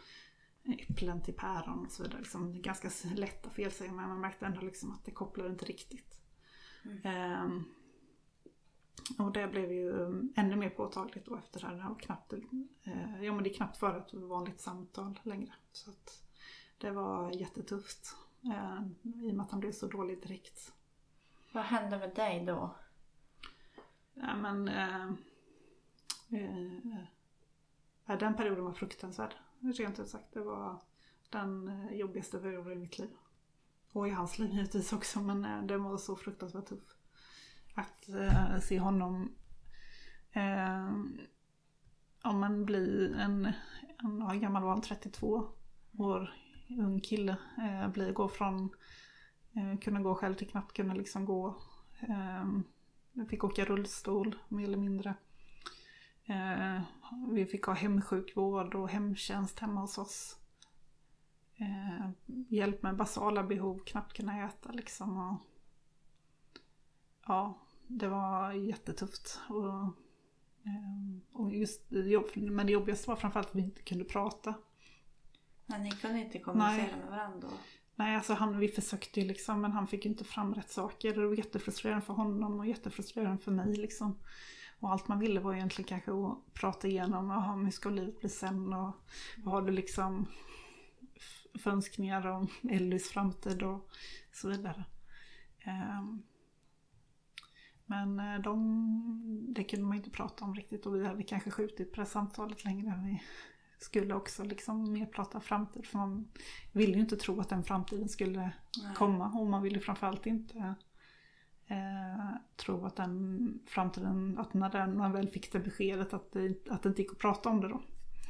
[0.64, 2.20] äpplen till päron och så vidare.
[2.20, 6.18] Liksom, ganska lätta felsägningar men man märkte ändå liksom att det kopplade inte riktigt.
[6.86, 7.00] Mm.
[7.04, 7.64] Ehm,
[9.18, 9.92] och det blev ju
[10.36, 11.92] ännu mer påtagligt då efter det här.
[11.92, 15.54] Och knappt, eh, ja men det är knappt för ett vanligt samtal längre.
[15.72, 15.92] Så
[16.78, 18.16] det var jättetufft.
[18.46, 20.74] Eh, I och med att han blev så dålig direkt.
[21.54, 22.76] Vad hände med dig då?
[24.14, 25.08] Ja, men, eh,
[26.30, 27.04] eh,
[28.06, 29.36] ja, den perioden var fruktansvärd.
[29.60, 30.34] Rent ut sagt.
[30.34, 30.82] Det var
[31.30, 33.10] den eh, jobbigaste perioden i mitt liv.
[33.92, 35.20] Och i hans liv givetvis också.
[35.20, 36.96] Men eh, den var så fruktansvärt tuff.
[37.76, 39.36] Att eh, se honom
[40.32, 40.94] eh,
[42.24, 43.54] om man blir en,
[44.04, 45.48] en gammal var 32
[45.98, 46.34] år
[46.70, 47.38] ung kille.
[47.58, 48.70] Eh, blir, går från
[49.56, 51.56] Eh, kunna gå själv till knappt kunna liksom gå.
[52.00, 52.46] Eh,
[53.14, 55.16] jag fick åka rullstol mer eller mindre.
[56.26, 56.82] Eh,
[57.30, 60.38] vi fick ha hemsjukvård och hemtjänst hemma hos oss.
[61.56, 62.10] Eh,
[62.50, 65.18] hjälp med basala behov, knappt kunna äta liksom.
[65.18, 65.38] Och,
[67.28, 69.40] ja, det var jättetufft.
[69.50, 69.84] Och,
[70.66, 71.92] eh, och just,
[72.36, 74.54] men det jobbigaste var framförallt att vi inte kunde prata.
[75.66, 76.96] Men ni kunde inte kommunicera Nej.
[76.98, 77.58] med varandra då?
[77.96, 81.16] Nej, alltså han, vi försökte ju liksom men han fick ju inte fram rätt saker.
[81.16, 84.20] Det var jättefrustrerande för honom och jättefrustrerande för mig liksom.
[84.80, 88.30] Och allt man ville var egentligen kanske att prata igenom, aha, hur ska livet bli
[88.30, 88.92] sen och
[89.38, 90.28] vad har du liksom
[91.60, 93.90] för önskningar om Ellys framtid och
[94.32, 94.86] så vidare.
[95.66, 96.24] Um,
[97.86, 101.94] men eh, de, det kunde man inte prata om riktigt och vi hade kanske skjutit
[101.94, 103.02] på det samtalet längre.
[103.06, 103.22] Vi
[103.84, 106.28] skulle också liksom mer prata framtid för man
[106.72, 108.40] ville ju inte tro att den framtiden skulle
[108.84, 108.96] Nej.
[108.96, 110.76] komma och man ville framförallt inte
[111.68, 116.70] eh, tro att den framtiden, att när den, man väl fick det beskedet att det,
[116.70, 117.82] att det inte gick att prata om det då.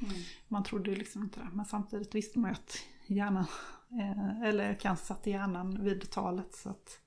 [0.02, 0.14] Mm.
[0.48, 1.50] Man trodde ju liksom inte det.
[1.54, 3.46] Men samtidigt visste man ju att hjärnan,
[3.92, 7.00] eh, eller cancer satt i hjärnan vid talet så att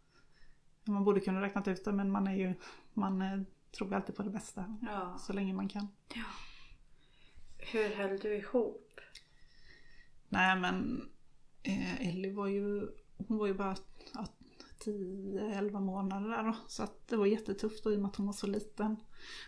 [0.84, 2.54] man borde kunna räknat ut det men man är ju,
[2.94, 3.40] man eh,
[3.78, 5.18] tror alltid på det bästa ja.
[5.18, 5.88] så länge man kan.
[6.14, 6.24] Ja.
[7.72, 9.00] Hur höll du ihop?
[10.28, 11.08] Nej men
[11.62, 12.88] eh, Ellie var ju,
[13.28, 13.76] hon var ju bara
[14.14, 14.26] ja,
[14.84, 16.56] 10-11 månader där då.
[16.68, 18.96] Så att det var jättetufft då, i och med att hon var så liten.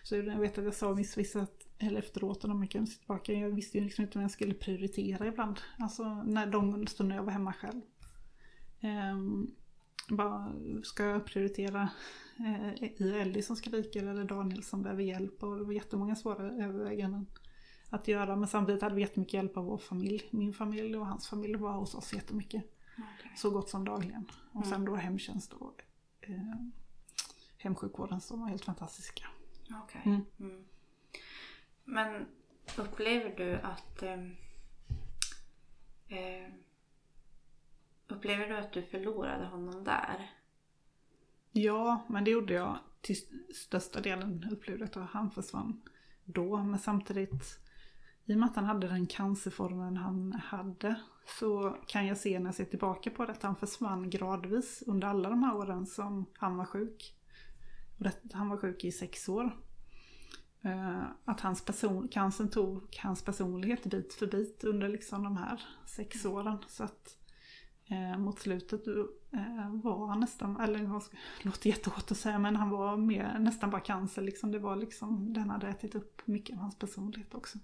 [0.02, 3.50] Så jag vet att jag sa missvisat eller efteråt när man kunde sitta tillbaka, jag
[3.50, 5.60] visste ju liksom inte vad jag skulle prioritera ibland.
[5.78, 7.80] Alltså när de stunder jag var hemma själv.
[8.80, 9.50] Ehm,
[10.08, 10.52] bara,
[10.82, 11.90] ska jag prioritera
[12.38, 15.42] eh, i Ellie som skriker eller Daniel som behöver hjälp?
[15.42, 17.26] Och det var jättemånga svåra överväganden
[17.90, 18.36] att göra.
[18.36, 20.28] Men samtidigt hade vi jättemycket hjälp av vår familj.
[20.30, 22.64] Min familj och hans familj var hos oss jättemycket.
[22.92, 23.36] Okay.
[23.36, 24.30] Så gott som dagligen.
[24.52, 24.86] Och sen mm.
[24.86, 25.82] då hemtjänst och
[26.20, 26.54] eh,
[27.58, 29.26] hemsjukvården som var helt fantastiska.
[29.84, 30.02] Okay.
[30.04, 30.24] Mm.
[30.40, 30.64] Mm.
[31.84, 32.26] Men
[32.76, 34.18] upplever du att eh,
[38.08, 40.30] Upplever du att du förlorade honom där?
[41.52, 43.16] Ja, men det gjorde jag till
[43.54, 44.48] största delen.
[44.52, 45.82] Upplevde att han försvann
[46.24, 46.56] då.
[46.56, 47.60] Men samtidigt
[48.28, 51.00] i och med att han hade den cancerformen han hade
[51.38, 55.08] så kan jag se när jag ser tillbaka på det att han försvann gradvis under
[55.08, 57.14] alla de här åren som han var sjuk.
[58.32, 59.56] Han var sjuk i sex år.
[60.62, 65.62] Eh, att hans person, cancern tog hans personlighet bit för bit under liksom de här
[65.86, 66.58] sex åren.
[66.68, 67.16] Så att
[67.86, 70.88] eh, mot slutet eh, var han nästan, eller det
[71.42, 74.22] låter jättehårt att säga, men han var mer, nästan bara cancer.
[74.22, 74.52] Liksom.
[74.52, 77.58] Det var liksom, den hade ätit upp mycket av hans personlighet också.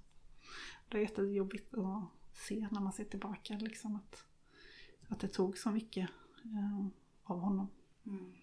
[0.94, 4.24] Det är jättejobbigt att se när man ser tillbaka liksom att,
[5.08, 6.10] att det tog så mycket
[6.44, 6.86] eh,
[7.24, 7.68] av honom.
[8.06, 8.34] Mm.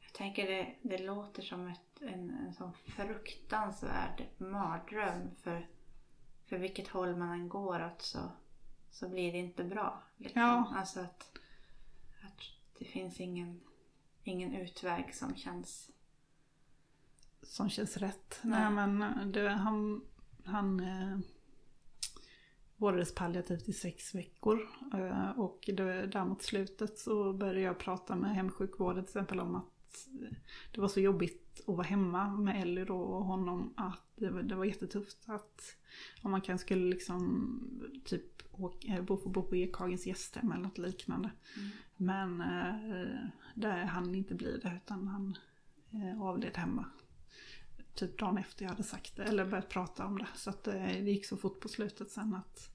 [0.00, 5.68] Jag tänker det, det låter som ett, en, en sån fruktansvärd mardröm för,
[6.44, 8.18] för vilket håll man än går åt så,
[8.90, 10.02] så blir det inte bra.
[10.16, 10.42] Liksom.
[10.42, 10.72] Ja.
[10.76, 11.38] Alltså att,
[12.22, 12.40] att
[12.78, 13.60] det finns ingen,
[14.22, 15.90] ingen utväg som känns
[17.42, 18.40] som känns rätt.
[18.42, 20.04] Nej, Nej men det, han,
[20.44, 21.18] han eh,
[22.76, 24.68] vårdades palliativt i sex veckor.
[24.94, 29.54] Eh, och det, där mot slutet så började jag prata med hemsjukvården till exempel om
[29.54, 30.08] att
[30.74, 34.54] det var så jobbigt att vara hemma med Ellie då och honom att det, det
[34.54, 35.76] var jättetufft att
[36.22, 37.58] om man kanske skulle liksom
[38.04, 41.30] typ åka, bo, bo på Ekhagens gästhem eller något liknande.
[41.56, 41.70] Mm.
[41.96, 45.36] Men eh, där han inte bli det utan han
[45.90, 46.84] eh, avled hemma
[47.94, 50.28] typ dagen efter jag hade sagt det eller börjat prata om det.
[50.34, 52.70] Så att eh, det gick så fort på slutet sen att...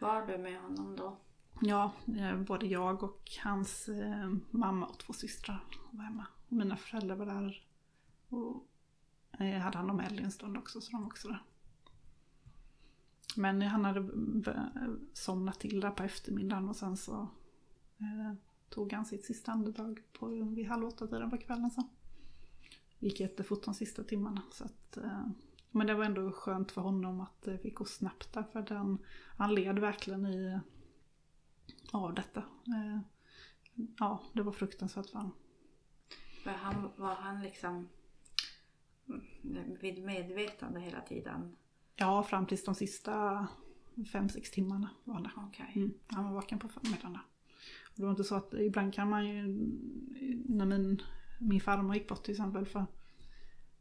[0.00, 1.16] Var du med honom då?
[1.60, 6.26] Ja, eh, både jag och hans eh, mamma och två systrar var hemma.
[6.48, 7.66] Mina föräldrar var där
[8.28, 8.68] och
[9.38, 11.42] jag hade hand om Ellie en stund också så de var också där.
[13.36, 14.08] Men han hade
[15.12, 17.28] somnat till där på eftermiddagen och sen så
[17.98, 18.34] eh,
[18.68, 21.88] tog han sitt sista andetag på, vid halv åtta tiden på kvällen sen
[22.98, 24.42] gick jättefort de sista timmarna.
[24.52, 25.26] Så att, eh,
[25.70, 28.98] men det var ändå skönt för honom att det fick gå snabbt där, för den,
[29.36, 30.60] han led verkligen i
[31.92, 32.40] av detta.
[32.66, 33.00] Eh,
[33.98, 35.34] ja, det var fruktansvärt för honom.
[36.44, 37.88] För han, var han liksom
[39.80, 41.56] vid medvetande hela tiden?
[41.96, 43.46] Ja, fram tills de sista
[44.12, 45.30] fem, sex timmarna var det.
[45.48, 45.82] Okay.
[45.82, 47.18] Mm, han var vaken på förmiddagen.
[47.94, 49.46] Det var inte så att ibland kan man ju,
[50.48, 51.02] när min
[51.38, 52.86] min farmor gick bort till exempel för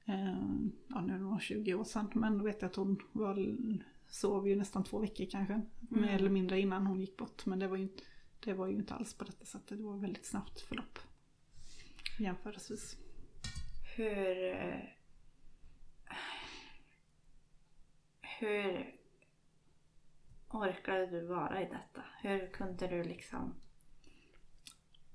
[0.06, 0.36] eh,
[0.88, 2.12] ja, nu är det 20 år sedan.
[2.14, 3.56] Men då vet jag att hon var,
[4.08, 5.54] sov ju nästan två veckor kanske.
[5.54, 5.68] Mm.
[5.88, 7.46] Mer eller mindre innan hon gick bort.
[7.46, 7.90] Men det var ju
[8.40, 9.78] det var ju inte alls på detta sättet.
[9.78, 11.00] Det var väldigt snabbt förlopp
[12.20, 12.98] jämförelsevis.
[13.96, 14.54] Hur...
[14.54, 14.80] eh,
[18.40, 18.96] Hur
[20.50, 22.04] orkade du vara i detta?
[22.22, 23.54] Hur kunde du liksom...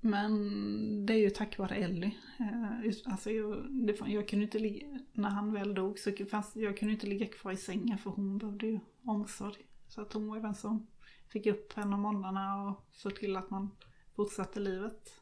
[0.03, 2.17] Men det är ju tack vare Ellie.
[2.39, 6.55] Eh, alltså jag, det, fan- jag kunde inte ligga, när han väl dog så fanns,
[6.55, 9.65] jag kunde inte ligga kvar i sängen för hon behövde ju omsorg.
[9.87, 10.87] Så att hon var ju den som
[11.27, 13.75] fick upp henne om morgnarna och såg till att man
[14.15, 15.21] fortsatte livet.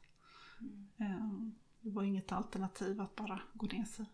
[0.99, 1.55] Mm.
[1.81, 4.05] Det var inget alternativ att bara gå ner sig.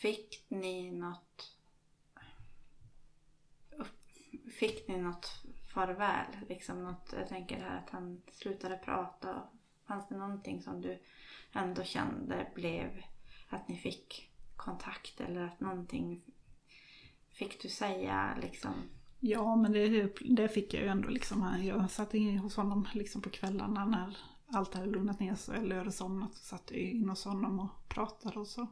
[0.00, 1.56] Fick ni något...
[4.58, 5.44] Fick ni något
[5.74, 6.26] farväl?
[6.48, 9.42] Liksom något, jag tänker här att han slutade prata.
[9.86, 10.98] Fanns det någonting som du
[11.52, 13.02] ändå kände blev
[13.48, 16.22] att ni fick kontakt eller att någonting
[17.30, 18.74] fick du säga liksom?
[19.20, 21.62] Ja, men det, det fick jag ju ändå liksom.
[21.62, 25.70] Jag satt in hos honom liksom på kvällarna när allt hade lugnat ner sig eller
[25.70, 26.34] jag hade somnat.
[26.34, 28.66] Så satt jag in hos honom och pratade och så.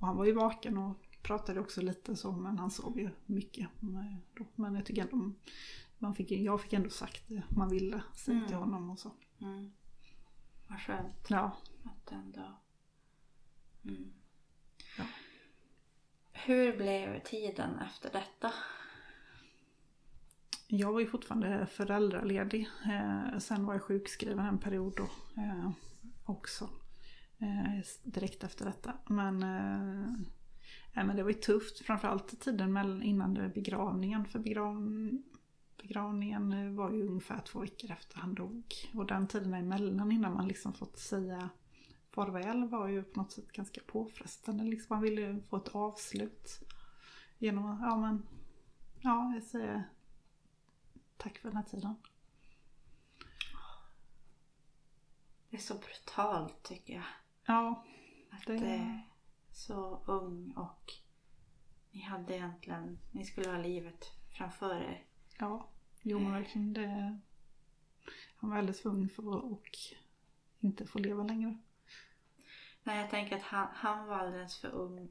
[0.00, 3.68] Och han var ju vaken och pratade också lite så, men han sov ju mycket.
[3.80, 4.20] Men
[4.54, 5.32] Men jag tycker ändå,
[5.98, 8.58] man fick, jag fick ändå sagt det man ville säga till Mm.
[8.58, 9.10] honom och så.
[9.40, 9.72] Mm.
[10.68, 12.60] Vad skönt Ja, att ändå...
[13.84, 14.12] Mm.
[14.98, 15.04] Ja.
[16.32, 18.52] Hur blev tiden efter detta?
[20.68, 22.68] Jag var ju fortfarande föräldraledig.
[22.84, 25.08] Eh, sen var jag sjukskriven en period då
[25.42, 25.70] eh,
[26.24, 26.68] också.
[27.38, 28.94] Eh, direkt efter detta.
[29.06, 31.78] Men, eh, men det var ju tufft.
[31.78, 34.24] Framförallt tiden mellan, innan begravningen.
[34.24, 34.80] För begrav,
[35.76, 38.64] begravningen eh, var ju ungefär två veckor efter han dog.
[38.94, 41.48] Och den tiden emellan innan man liksom fått säga
[42.10, 44.64] farväl var ju på något sätt ganska påfrestande.
[44.64, 46.60] Liksom man ville ju få ett avslut.
[47.38, 48.22] Genom att, ja men,
[49.00, 49.88] ja jag säger
[51.16, 51.94] Tack för den här tiden.
[55.50, 57.04] Det är så brutalt tycker jag.
[57.46, 57.84] Ja,
[58.30, 59.08] Att Det- är
[59.52, 60.92] så ung och
[61.90, 65.04] ni hade egentligen, ni skulle ha livet framför er.
[65.38, 65.68] Ja.
[66.02, 67.18] Jo men verkligen det.
[68.36, 69.68] Han var alldeles för ung för att och
[70.60, 71.58] inte få leva längre.
[72.82, 75.08] Nej, jag tänker att han, han var alldeles för ung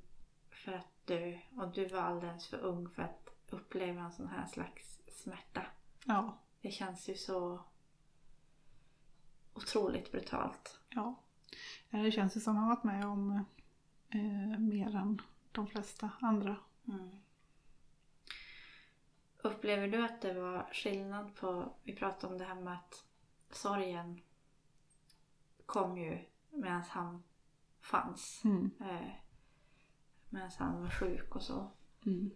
[0.49, 4.45] för att dö och du var alldeles för ung för att uppleva en sån här
[4.45, 5.65] slags smärta.
[6.05, 7.63] Ja, Det känns ju så
[9.53, 10.79] otroligt brutalt.
[10.89, 11.15] ja.
[11.89, 13.45] Eh, Det känns ju som han varit med om
[14.09, 16.55] eh, mer än de flesta andra.
[16.87, 17.09] Mm.
[19.45, 23.05] Upplever du att det var skillnad på, vi pratade om det här med att
[23.51, 24.21] sorgen
[25.65, 27.23] kom ju medan han
[27.79, 28.41] fanns.
[28.43, 28.71] Mm.
[28.81, 29.11] Eh,
[30.29, 31.71] medan han var sjuk och så.
[32.05, 32.31] Mm.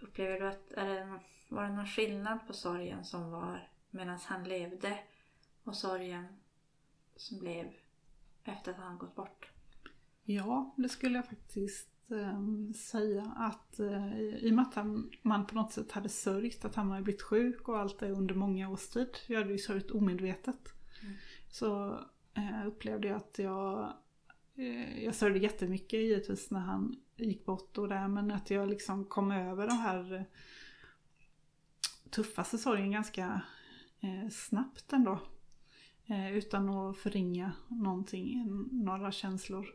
[0.00, 4.98] Upplever du att, det, var det någon skillnad på sorgen som var medan han levde
[5.64, 6.26] och sorgen
[7.16, 7.72] som blev
[8.44, 9.50] efter att han gått bort?
[10.24, 11.93] Ja, det skulle jag faktiskt
[12.74, 14.86] säga att eh, i och med att
[15.22, 18.34] man på något sätt hade sörjt att han hade blivit sjuk och allt det under
[18.34, 19.16] många års tid.
[19.26, 20.72] Jag hade ju sörjt omedvetet.
[21.02, 21.14] Mm.
[21.50, 21.98] Så
[22.34, 23.92] eh, upplevde jag att jag,
[24.54, 29.04] eh, jag sörjde jättemycket givetvis när han gick bort och det men att jag liksom
[29.04, 30.22] kom över den här eh,
[32.10, 33.40] tuffaste sorgen ganska
[34.00, 35.20] eh, snabbt ändå.
[36.06, 39.66] Eh, utan att förringa någonting, några känslor.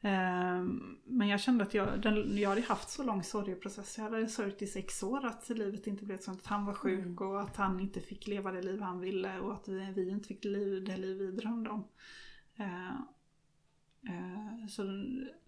[0.00, 3.98] Ehm, Men jag kände att jag, den, jag hade haft så lång sorgeprocess.
[3.98, 6.40] Jag hade sörjt i sex år att livet inte blev sånt.
[6.40, 7.18] Att han var sjuk Mm.
[7.18, 10.28] och att han inte fick leva det liv han ville och att vi, vi inte
[10.28, 11.84] fick liv, det liv vi drömde om.
[12.56, 12.94] Eh,
[14.02, 14.82] eh, Så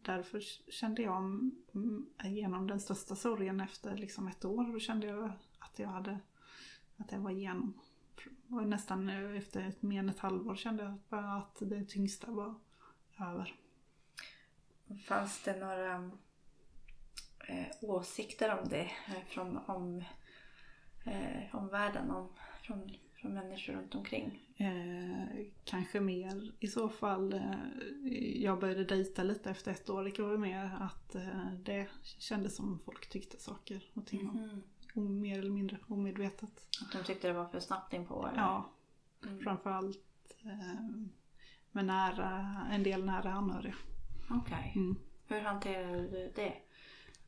[0.03, 1.17] därför kände jag
[1.75, 4.73] mm, igenom den största sorgen efter liksom ett år.
[4.73, 6.19] Då kände jag att jag hade
[6.97, 7.75] att jag var igenom.
[8.49, 12.55] Och nästan efter ett, mer än ett halvår kände jag att det tyngsta var
[13.21, 13.55] över.
[15.07, 16.11] Fanns det några
[17.49, 20.05] eh, åsikter om det eh, från om,
[21.05, 22.29] eh, om världen, om,
[22.63, 24.43] från, från människor runt omkring?
[24.57, 27.33] Eh, kanske mer i så fall.
[27.33, 30.05] Eh, jag började dejta lite efter ett år.
[30.05, 34.37] Det var ju mer att eh, det kändes som folk tyckte saker och ting om.
[34.37, 34.63] Mhm.
[34.95, 36.67] Och mer eller mindre omedvetet.
[36.83, 38.27] Att de tyckte det var för snabbt inpå?
[38.27, 38.39] eller?
[38.39, 38.71] Ja,
[39.25, 39.41] Mm.
[39.41, 40.85] framförallt eh,
[41.73, 43.75] med nära, en del nära anhöriga.
[44.31, 44.73] Okej.
[44.77, 44.97] Mm.
[45.27, 46.55] Hur hanterade du det?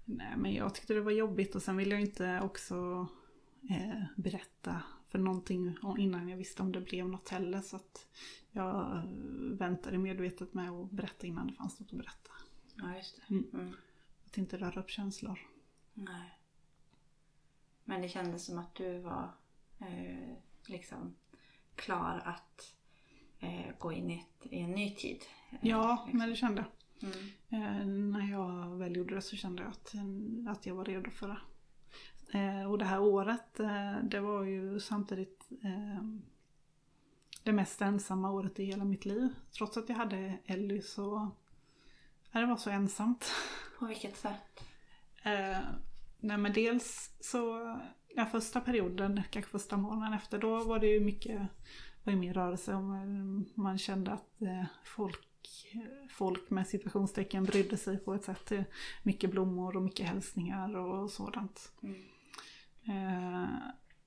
[0.05, 3.07] Nej, men jag tyckte det var jobbigt och sen ville jag inte också
[3.71, 7.61] eh, berätta för någonting innan jag visste om det blev något heller.
[7.61, 8.07] Så att
[8.51, 9.03] jag eh,
[9.59, 12.31] väntade medvetet med att berätta innan det fanns något att berätta.
[12.75, 13.35] Ja, just det.
[13.35, 13.51] Mm.
[13.55, 13.75] Mm.
[14.27, 15.39] Att inte röra upp känslor.
[15.95, 16.39] Nej.
[17.85, 19.31] Men det kändes som att du var
[19.79, 20.35] eh,
[20.67, 21.15] liksom
[21.75, 22.75] klar att
[23.39, 25.23] eh, gå in i, ett, i en ny tid.
[25.51, 26.19] Eh, Ja, liksom.
[26.19, 26.71] men det kände jag.
[27.03, 27.15] Mm.
[27.49, 29.95] Eh, när jag väl gjorde det så kände jag att,
[30.57, 31.39] att jag var redo för det.
[32.39, 35.49] Eh, och det här året, eh, det var ju samtidigt
[37.43, 39.29] det mest ensamma året i hela mitt liv.
[39.57, 41.31] Trots att jag hade Ellie så...
[42.33, 43.33] Det var så ensamt.
[43.79, 44.65] På vilket sätt?
[45.23, 45.59] Eh,
[46.21, 47.77] nej men dels så,
[48.17, 51.41] den första perioden, kanske första månaden efter, då var det ju mycket,
[52.05, 52.75] var ju mer rörelse.
[52.75, 55.30] och Man, man kände att eh, folk,
[56.11, 58.53] folk med situationstecken brydde sig på ett sätt.
[58.53, 58.63] Eh,
[59.03, 61.73] Mycket blommor och mycket hälsningar och sådant.
[61.83, 61.95] Mm.
[62.85, 63.49] Eh,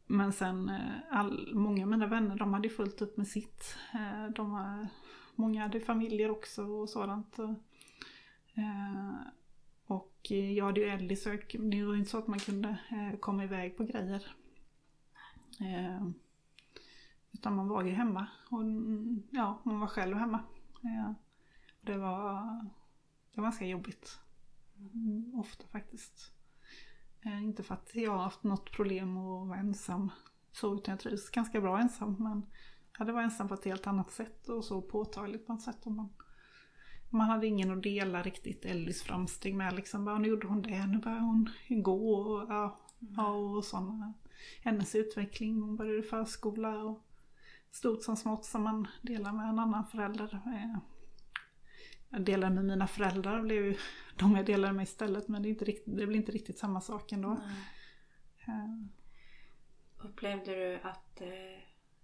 [0.08, 3.76] men sen, eh, all, många av mina vänner de hade fullt upp med sitt.
[3.94, 4.88] Eh, de har,
[5.36, 7.40] många hade familjer också och sådant.
[8.56, 9.16] Eh,
[9.86, 13.20] och eh, jag hade ju Ellie så det var inte så att man kunde eh,
[13.20, 14.26] komma iväg på grejer.
[15.60, 16.08] Eh,
[17.32, 18.28] utan man var ju hemma.
[18.50, 20.40] Och mm, ja, man var själv hemma.
[20.84, 21.12] Eh,
[21.86, 22.42] det var,
[23.32, 24.20] det var ganska jobbigt.
[24.78, 26.32] Mm, ofta faktiskt.
[27.26, 30.12] Eh, inte för att jag har haft något problem att vara ensam
[30.52, 32.16] så utan jag trivs ganska bra ensam.
[32.20, 32.46] Men
[33.00, 35.86] ja, det var ensam på ett helt annat sätt och så påtagligt på ett sätt.
[35.86, 36.10] Och man,
[37.10, 39.74] man hade ingen att dela riktigt Ellis framsteg med.
[39.74, 44.14] Liksom, bara, nu gjorde hon det, nu började hon gå och, ja, ja, och sådana.
[44.64, 47.06] Hennes utveckling, hon började förskola och
[47.72, 50.42] stort som smått som man delar med en annan förälder.
[50.46, 50.80] Eh,
[52.14, 53.78] Jag delade med mina föräldrar, blev ju
[54.18, 56.82] de jag delade med istället men det, är inte riktigt, det blir inte riktigt samma
[56.82, 57.32] sak ändå.
[58.48, 58.86] Eh,
[59.98, 61.22] Upplevde du att...
[61.22, 61.64] Eh,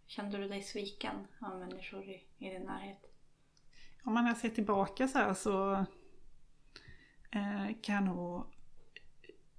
[0.10, 3.06] kände du dig sviken av människor i, i din närhet?
[4.04, 5.74] Om man ser tillbaka så här så
[7.32, 8.46] eh, kan jag nog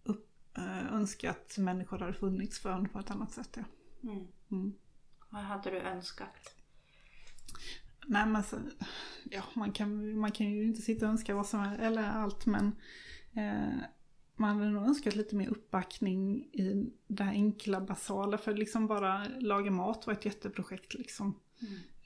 [0.02, 3.56] upp, eh, önska att människor hade funnits för en på ett annat sätt.
[3.56, 3.64] Ja.
[4.02, 4.26] Mm.
[4.50, 4.74] Mm.
[5.30, 6.59] Vad hade du önskat?
[8.06, 8.56] Nej men så,
[9.30, 12.46] ja, man, kan, man kan ju inte sitta och önska vad som är, eller allt
[12.46, 12.76] men
[13.32, 13.78] eh,
[14.36, 19.24] man hade nog önskat lite mer uppbackning i det här enkla basala för liksom bara
[19.38, 21.34] laga mat var ett jätteprojekt liksom.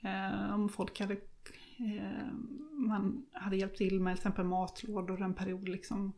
[0.01, 2.33] Eh, om folk hade eh,
[2.71, 6.13] man hade hjälpt till med till exempel matlådor en period liksom.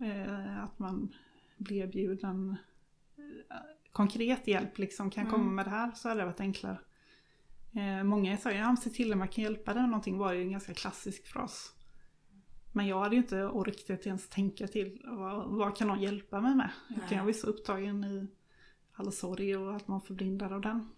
[0.00, 1.14] Eh, att man
[1.56, 2.56] blev erbjuden
[3.16, 3.56] eh,
[3.92, 5.10] konkret hjälp liksom.
[5.10, 5.54] Kan jag komma Mm.
[5.54, 6.78] med det här så hade det varit enklare.
[7.72, 10.42] Eh, många sa ja, se till att man kan hjälpa dig med någonting var ju
[10.42, 11.72] en ganska klassisk fras.
[12.72, 16.54] Men jag hade ju inte orkat ens tänka till vad, vad kan någon hjälpa mig
[16.54, 16.70] med?
[16.90, 18.26] Utan jag var så upptagen i
[18.94, 20.88] all sorg och att man förblindad av den.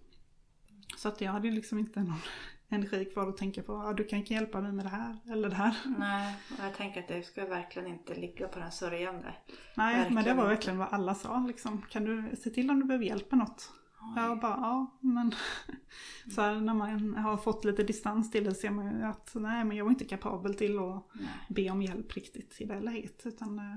[0.97, 2.21] Så att jag hade ju liksom inte någon
[2.69, 5.49] energi kvar att tänka på, ja, du kan inte hjälpa mig med det här eller
[5.49, 5.75] det här.
[5.99, 9.35] Nej, och jag tänker att det ska verkligen inte ligga på den sörjande.
[9.75, 11.83] Nej, men det Verkligen var verkligen vad alla sa liksom.
[11.83, 13.73] Kan du se till om du behöver hjälp med något?
[14.17, 15.35] Jag bara, ja, men...
[16.35, 19.65] Så här, när man har fått lite distans till det ser man ju att nej,
[19.65, 21.29] men jag var inte kapabel till att Nej.
[21.49, 23.27] be om hjälp riktigt i det läget.
[23.27, 23.77] Utan eh,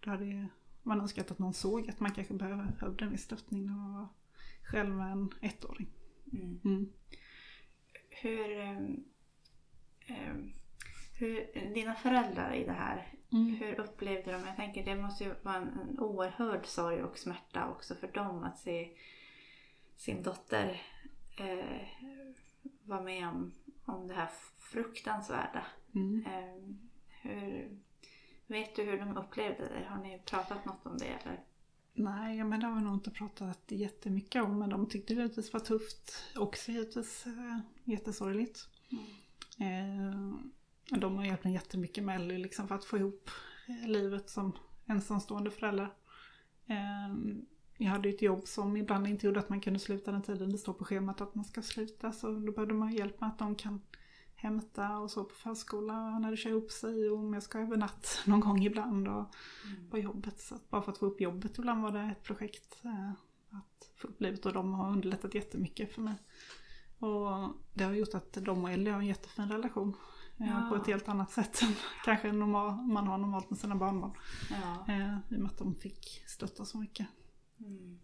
[0.00, 0.48] då hade
[0.82, 4.08] man önskat att någon såg att man kanske behövde en viss stöttning när man var
[4.62, 5.88] själv en ettåring.
[6.32, 6.60] Mm.
[6.64, 6.92] Mm.
[8.10, 10.52] Hur, ehm,
[11.12, 11.72] hur...
[11.74, 13.54] Dina föräldrar i det här, Mm.
[13.54, 14.46] hur upplevde de?
[14.46, 18.44] Jag tänker det måste ju vara en, en oerhörd sorg och smärta också för dem
[18.44, 18.88] att se
[19.98, 20.82] sin dotter
[21.38, 21.88] eh,
[22.82, 23.52] vara med om,
[23.84, 24.28] om det här
[24.58, 25.66] fruktansvärda.
[25.94, 26.24] Mm.
[26.26, 26.74] Eh,
[27.08, 27.78] hur,
[28.46, 29.86] vet du hur de upplevde det?
[29.88, 31.06] Har ni pratat något om det?
[31.06, 31.44] Eller?
[31.92, 34.58] Nej, men det har vi nog inte pratat jättemycket om.
[34.58, 36.24] Men de tyckte det givetvis var tufft.
[36.36, 38.68] Också givetvis eh, jättesorgligt.
[39.60, 40.14] Eh,
[40.90, 43.30] men de har hjälpt mig jättemycket med Ellie liksom, för att få ihop
[43.68, 44.52] eh, livet som
[44.86, 45.92] ensamstående förälder.
[46.66, 47.14] Eh,
[47.78, 50.58] jag hade ett jobb som ibland inte gjorde att man kunde sluta den tiden det
[50.58, 52.12] står på schemat att man ska sluta.
[52.12, 53.80] Så då behövde man hjälp med att de kan
[54.34, 57.76] hämta och så på förskola när det kör ihop sig och om jag ska över
[57.76, 59.34] natt någon gång ibland och
[59.90, 60.40] på jobbet.
[60.40, 63.10] Så bara för att få upp jobbet ibland var det ett projekt eh,
[63.58, 66.14] att få upp livet och de har underlättat jättemycket för mig.
[66.98, 69.96] Och det har gjort att de och Ellie har en jättefin relation.
[70.40, 70.66] eh, Ja.
[70.70, 71.68] På ett helt annat sätt än
[72.04, 74.12] kanske normal, man har normalt med sina barnbarn.
[74.50, 74.92] Ja.
[74.94, 77.06] Eh, I och med att de fick stötta så mycket.
[77.60, 77.98] Mm.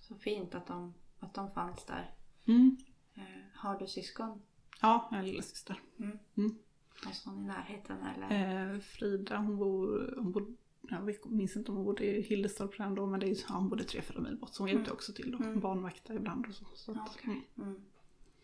[0.00, 2.10] Så fint att de, att de fanns där.
[2.46, 2.76] Mm.
[3.14, 3.22] Eh,
[3.54, 4.42] har du syskon?
[4.82, 5.80] Ja, en lillasyster.
[5.98, 6.18] Mm.
[6.36, 6.58] Mm.
[7.04, 8.74] Finns någon i närheten eller?
[8.74, 10.46] Eh, Frida hon bor, hon bor
[10.90, 13.54] jag minns inte om hon bodde i Hildestorp redan då men det är, ju- ja,
[13.54, 14.94] hon bodde tre, fyra mil bort så hon hjälpte Mm.
[14.96, 15.38] också till då.
[15.44, 15.60] Mm.
[15.60, 16.64] Barnvakta ibland och så.
[16.74, 17.48] så att, okej.
[17.56, 17.68] mm.
[17.68, 17.82] Mm.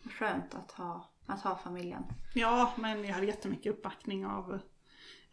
[0.03, 2.03] Skönt att ha, att ha familjen.
[2.35, 4.59] Ja, men jag hade jättemycket uppbackning av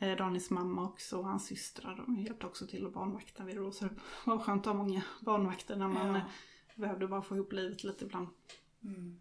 [0.02, 1.95] eh, Daniels mamma också och hans systrar.
[1.95, 3.74] De hjälpte också till att barnvakta vid.
[3.74, 3.91] Så det
[4.26, 6.16] var skönt att ha många barnvakter när man Ja.
[6.18, 6.24] eh,
[6.76, 8.28] behövde bara få ihop livet lite ibland.
[8.84, 9.20] Mm.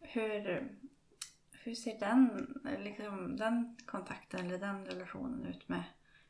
[0.00, 0.68] Hur,
[1.52, 2.46] hur ser den,
[2.78, 5.82] liksom, den kontakten eller den relationen ut med,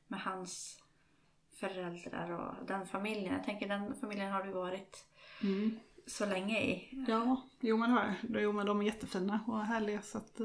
[0.07, 0.83] med hans
[1.61, 3.35] föräldrar och den familjen?
[3.35, 5.07] Jag tänker den familjen har du varit
[5.43, 5.79] Mm.
[6.07, 7.05] så länge i.
[7.09, 8.43] Ja, jo men, har jag.
[8.43, 10.41] jo men de är jättefina och härliga så att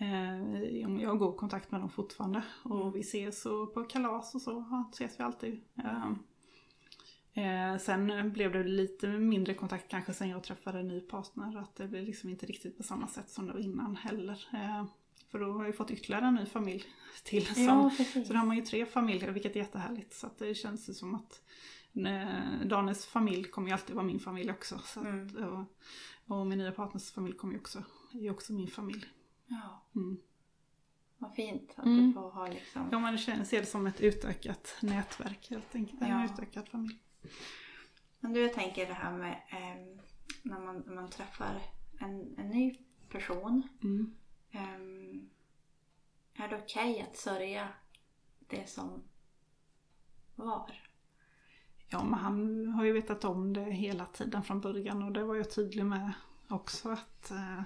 [0.00, 0.62] eh,
[1.02, 2.42] jag har god kontakt med dem fortfarande.
[2.62, 5.60] Och vi ses och på kalas och så ses vi alltid.
[5.84, 6.12] Eh,
[7.72, 11.56] eh, sen blev det lite mindre kontakt kanske sen jag träffade en ny partner.
[11.58, 14.48] Att det blev liksom inte riktigt på samma sätt som det var innan heller.
[14.52, 14.84] Eh,
[15.30, 16.84] för då har jag fått ytterligare en ny familj
[17.24, 17.46] till.
[17.46, 18.26] Som, Ja, precis.
[18.26, 20.12] så då har man ju tre familjer vilket är jättehärligt.
[20.14, 21.42] Så det känns ju som att
[22.64, 24.78] Danes familj kommer ju alltid vara min familj också.
[24.78, 25.44] Så att, Mm.
[25.48, 25.64] och,
[26.26, 29.04] och min nya partners familj kommer ju också, är också min familj.
[29.50, 30.20] Ja, Mm.
[31.18, 32.06] vad fint att Mm.
[32.08, 32.88] du får ha liksom.
[32.92, 36.02] Ja man ser det som ett utökat nätverk helt enkelt.
[36.02, 36.24] En Ja.
[36.24, 36.98] utökad familj.
[38.20, 40.00] Men du, jag tänker det här med ehm,
[40.42, 41.60] när, man, när man träffar
[42.00, 42.78] en, en ny
[43.08, 43.68] person.
[43.82, 44.14] Mm.
[44.50, 45.30] ehm,
[46.34, 47.68] är det okej att sörja
[48.38, 49.02] det som
[50.34, 50.82] var?
[51.88, 55.36] Ja men han har ju vetat om det hela tiden från början och det var
[55.36, 56.12] jag tydlig med
[56.48, 57.62] också att eh,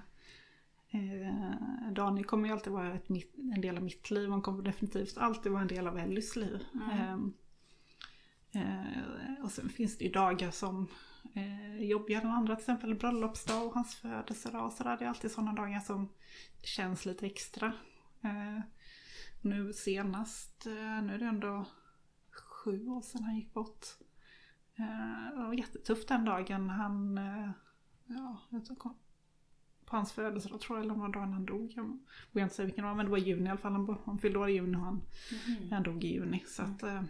[0.94, 5.18] eh, Daniel kommer ju alltid vara mitt, en del av mitt liv han kommer definitivt
[5.18, 6.64] alltid vara en del av Ellys liv.
[6.74, 7.34] Mm.
[8.54, 10.88] Eh, eh, och sen finns det ju dagar som
[11.34, 14.96] eh, jobbigare än andra, till exempel bröllopsdag och hans födelsedag och sådär.
[14.98, 16.08] Det är alltid sådana dagar som
[16.62, 17.72] känns lite extra.
[18.22, 18.60] Eh,
[19.40, 21.66] nu senast, eh, nu är det ändå
[22.30, 23.86] sju år sedan han gick bort.
[24.76, 26.70] Eh, det var jättetufft den dagen.
[26.70, 27.50] Han, eh,
[28.06, 28.78] ja, jag
[29.86, 31.72] på hans födelsedag tror jag, eller det var dagen han dog.
[31.76, 31.98] Jag
[32.32, 33.72] vågar inte säga vilken det var, men det var i juni i alla fall.
[33.72, 35.02] Han, han fyllde år i juni och han,
[35.70, 36.44] han dog i juni.
[36.46, 37.02] Så att, eh,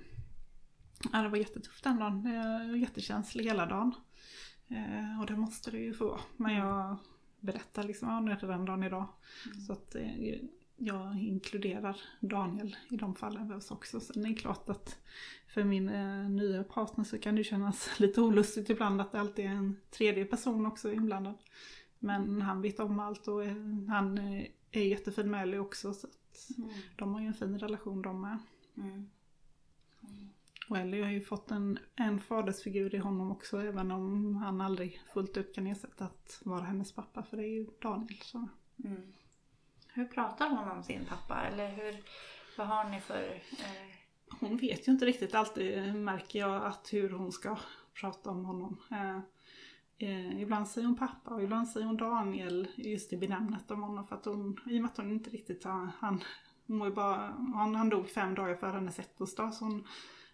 [1.12, 2.80] ja, det var jättetufft den dagen.
[2.80, 3.94] Jättekänslig hela dagen.
[4.68, 6.20] Eh, och det måste det ju få vara.
[6.36, 6.96] Men jag
[7.40, 9.08] berättar liksom, ja nu är det den dagen idag.
[9.66, 10.34] Så att eh,
[10.76, 14.00] jag inkluderar Daniel i de fallen behövs också.
[14.00, 14.98] Sen är det klart att
[15.54, 19.44] för min eh, nya partner så kan det kännas lite olustigt ibland att det alltid
[19.44, 21.38] är en tredje person också inblandad.
[22.04, 23.44] Men han vet om allt och
[23.88, 24.18] han
[24.70, 25.94] är jättefin med Ellie också.
[25.94, 26.08] Så
[26.58, 26.70] Mm.
[26.96, 28.38] de har ju en fin relation de med.
[28.76, 29.10] Mm.
[30.68, 35.00] Och Ellie har ju fått en, en fadersfigur i honom också även om han aldrig
[35.12, 38.18] fullt ut kan ersätta att vara hennes pappa för det är ju Daniel.
[38.22, 38.48] Så.
[38.84, 39.12] Mm.
[39.92, 41.40] Hur pratar hon om sin pappa?
[41.42, 41.96] Eller hur,
[42.58, 43.34] vad har ni för...
[43.52, 43.94] Eh,
[44.40, 47.56] Hon vet ju inte riktigt alltid märker jag att hur hon ska
[48.00, 48.76] prata om honom.
[48.90, 49.18] Eh,
[49.98, 54.06] eh, ibland säger hon pappa och ibland säger hon Daniel just i benämnet om honom
[54.06, 56.20] för att hon, i och med att hon inte riktigt har, han,
[56.66, 57.16] hon bara,
[57.54, 59.86] han, han dog fem dagar före hennes ettårsdag så hon,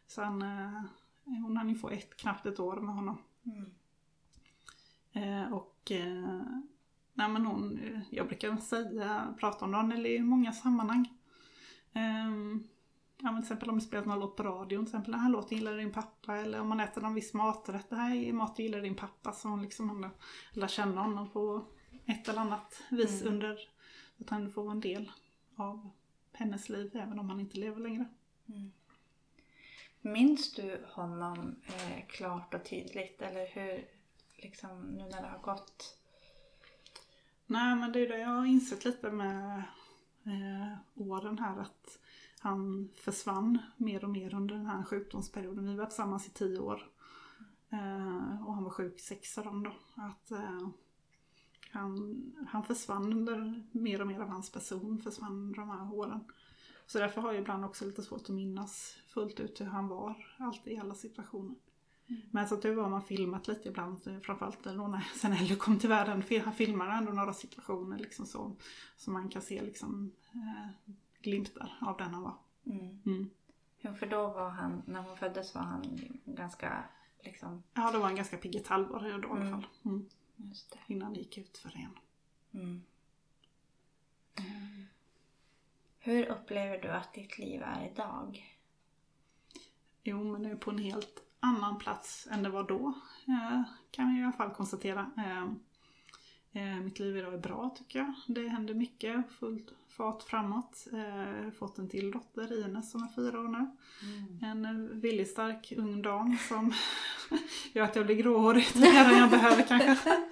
[0.06, 0.82] så han, eh,
[1.24, 3.18] hon hann ju få ett, knappt ett år med honom.
[3.44, 3.70] mm.
[5.12, 6.42] Eh, och eh,
[7.14, 11.08] nej men hon, eh, jag brukar säga, prata om Daniel i många sammanhang.
[11.92, 12.68] Ehm,
[13.22, 15.30] ja men till exempel om det spelas någon låt på radion, till exempel den här
[15.30, 16.36] låten gillar din pappa.
[16.36, 19.32] Eller om man äter någon viss maträtt, det här är mat du gillar din pappa.
[19.32, 20.10] Så hon liksom hon
[20.52, 21.64] lär känna honom på
[22.06, 23.34] ett eller annat vis Mm.
[23.34, 23.58] under,
[24.20, 25.12] att han får vara en del
[25.56, 25.90] av
[26.32, 28.04] hennes liv även om han inte lever längre.
[30.00, 33.22] Minns du honom eh, klart och tydligt?
[33.22, 33.84] Eller hur,
[34.36, 35.98] liksom nu när det har gått?
[37.46, 39.62] Nej men det är det jag har insett lite med
[40.24, 41.98] eh, åren här att
[42.42, 45.66] han försvann mer och mer under den här sjukdomsperioden.
[45.66, 46.90] Vi var tillsammans i tio år.
[47.70, 49.72] Eh, och han var sjuk sex av dem då.
[49.94, 50.68] Att, eh,
[51.70, 56.20] han, han försvann under mer och mer av hans person, försvann under de här åren.
[56.86, 60.34] Så därför har jag ibland också lite svårt att minnas fullt ut hur han var,
[60.38, 61.56] alltid i alla situationer.
[62.30, 65.88] Men så tur var man filmat lite ibland, framförallt då när sen Ellie kom till
[65.88, 66.22] världen.
[66.44, 68.56] Han filmar ändå några situationer liksom så,
[68.96, 70.92] så man kan se liksom eh,
[71.22, 72.36] glimtar av den han var.
[72.66, 73.02] Mm.
[73.06, 73.30] Mm.
[73.78, 76.84] Ja, för då var han, när hon föddes var han ganska
[77.20, 79.52] liksom, Ja, det var en ganska pigg ett halvår då i alla Mm.
[79.52, 79.66] fall.
[79.84, 80.08] Mm.
[80.36, 80.78] just det.
[80.92, 81.98] Innan det gick ut för igen.
[82.52, 82.82] Mm.
[85.98, 88.56] Hur upplever du att ditt liv är idag?
[90.02, 92.92] Jo, men är på en helt annan plats än det var då.
[93.26, 95.10] Eh, kan jag i alla fall konstatera.
[96.52, 98.12] Eh, eh, mitt liv idag är bra tycker jag.
[98.26, 100.86] Det händer mycket, fullt fart framåt.
[100.92, 103.70] Eh, jag har fått en till dotter, Ines, som är fyra år nu.
[104.46, 106.72] En eh, viljestark ung dam som
[107.72, 110.16] gör att jag blir gråhårig tidigare än jag behöver kanske.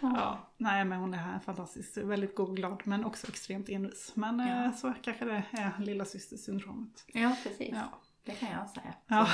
[0.00, 4.12] Ja, nej men hon är här fantastisk, väldigt god glad men också extremt envis.
[4.14, 4.64] Men Ja.
[4.64, 7.04] eh, så kanske det är lilla systersyndromet.
[7.06, 7.68] Ja, precis.
[7.72, 7.98] Ja.
[8.28, 8.94] Det kan jag säga.
[9.06, 9.28] Ja.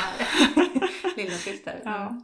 [1.17, 1.83] Lilla syster.
[1.85, 2.23] Ja.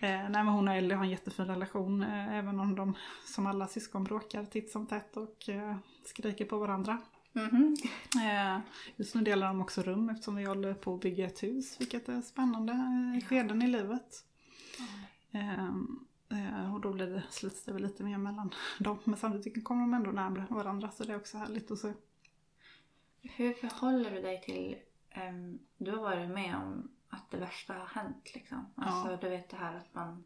[0.00, 2.94] Eh, nej hon och Ellie har en jättefin relation eh, även om de
[3.24, 6.98] som alla syskon bråkar titt som tätt och eh, skriker på varandra.
[7.32, 7.76] Mhm.
[8.16, 8.58] Eh,
[8.96, 12.08] just nu delar de också rum eftersom vi håller på att bygga ett hus vilket
[12.08, 14.24] är spännande eh, skeden i livet.
[15.30, 19.80] Eh, och då blir det, slits det väl lite mer mellan dem men samtidigt kommer
[19.80, 21.92] de ändå närmare varandra så det är också härligt att se.
[23.22, 24.76] Hur förhåller du dig till...
[25.14, 28.66] ehm, du har varit med om att det värsta har hänt liksom.
[28.74, 29.16] Alltså Ja.
[29.16, 30.24] du vet det här att man...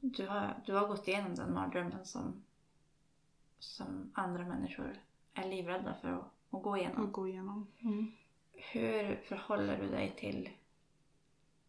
[0.00, 2.44] Du har, du har gått igenom den mardrömmen som,
[3.58, 4.98] som andra människor
[5.34, 7.04] är livrädda för att, att gå igenom.
[7.06, 7.66] Och gå igenom.
[7.80, 8.12] Mm.
[8.52, 10.50] Hur förhåller du dig till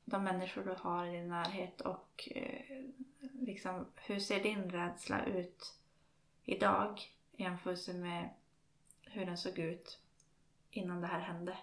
[0.06, 2.86] de människor du har i din närhet och eh,
[3.34, 5.76] liksom, hur ser din rädsla ut
[6.43, 8.30] idag i jämförelse med
[9.02, 10.01] hur den såg ut
[10.72, 11.58] innan det här hände?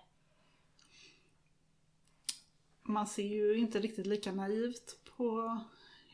[2.83, 5.59] Man ser ju inte riktigt lika naivt på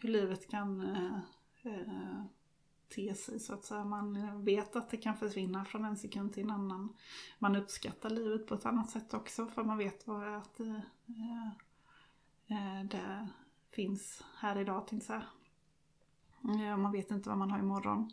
[0.01, 1.19] hur livet kan eh,
[1.63, 2.25] eh,
[2.95, 3.85] te sig så att säga.
[3.85, 6.97] Man vet att det kan försvinna från en sekund till en annan.
[7.39, 10.79] Man uppskattar livet på ett annat sätt också för man vet vad att eh,
[12.47, 13.29] eh, det
[13.71, 16.71] finns här idag tänkte jag säga.
[16.71, 18.11] Eh, man vet inte vad man har imorgon.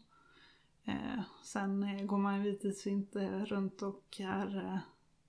[0.84, 4.78] Eh, sen eh, går man givetvis inte runt och är, eh,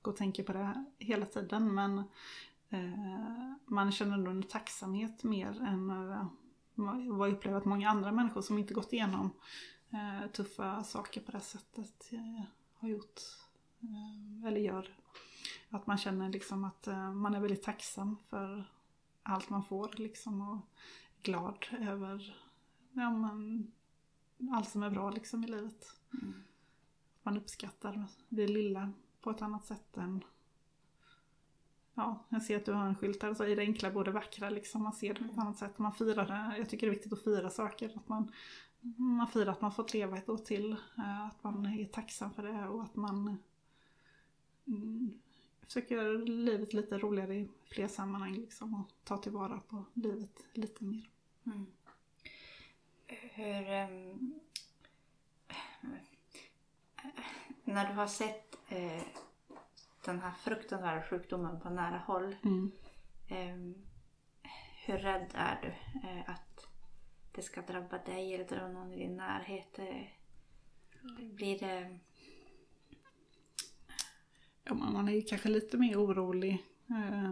[0.02, 1.98] går och tänker på det hela tiden men
[2.68, 6.26] eh, man känner ändå en tacksamhet mer än eh,
[6.74, 9.30] vad jag upplever att många andra människor som inte gått igenom
[9.90, 12.44] eh, tuffa saker på det sättet eh,
[12.74, 13.20] har gjort
[13.80, 14.96] eh, eller gör.
[15.70, 18.64] Att man känner liksom att eh, man är väldigt tacksam för
[19.22, 20.58] allt man får liksom och
[21.22, 22.36] glad över
[22.92, 23.72] ja, man,
[24.50, 25.86] allt som är bra liksom i livet.
[26.22, 26.34] Mm.
[27.22, 30.24] Man uppskattar det lilla på ett annat sätt än
[31.94, 34.50] Ja, jag ser att du har en skylt här, så i det enkla både vackra
[34.50, 35.78] liksom, man ser det på ett annat sätt.
[35.78, 37.92] Man firar det, jag tycker det är viktigt att fira saker.
[37.96, 38.32] Att man,
[38.96, 42.42] man firar att man fått leva ett år till, eh, att man är tacksam för
[42.42, 43.36] det och att man
[44.66, 45.20] mm,
[45.60, 50.84] försöker göra livet lite roligare i fler sammanhang liksom och ta tillvara på livet lite
[50.84, 51.08] mer.
[51.46, 51.66] Mm.
[53.34, 53.70] Hur...
[53.70, 54.40] ehm,
[57.64, 59.02] när du har sett eh,
[60.04, 62.36] den här fruktansvärda sjukdomen på nära håll.
[62.44, 62.72] Mm.
[63.28, 63.74] ehm,
[64.84, 65.68] hur rädd är du
[66.08, 66.66] eh, att
[67.32, 69.78] det ska drabba dig eller drabba någon i din närhet?
[69.78, 70.06] Eh,
[71.34, 71.98] blir det...
[74.64, 77.24] Ja, man är ju kanske lite mer orolig eh,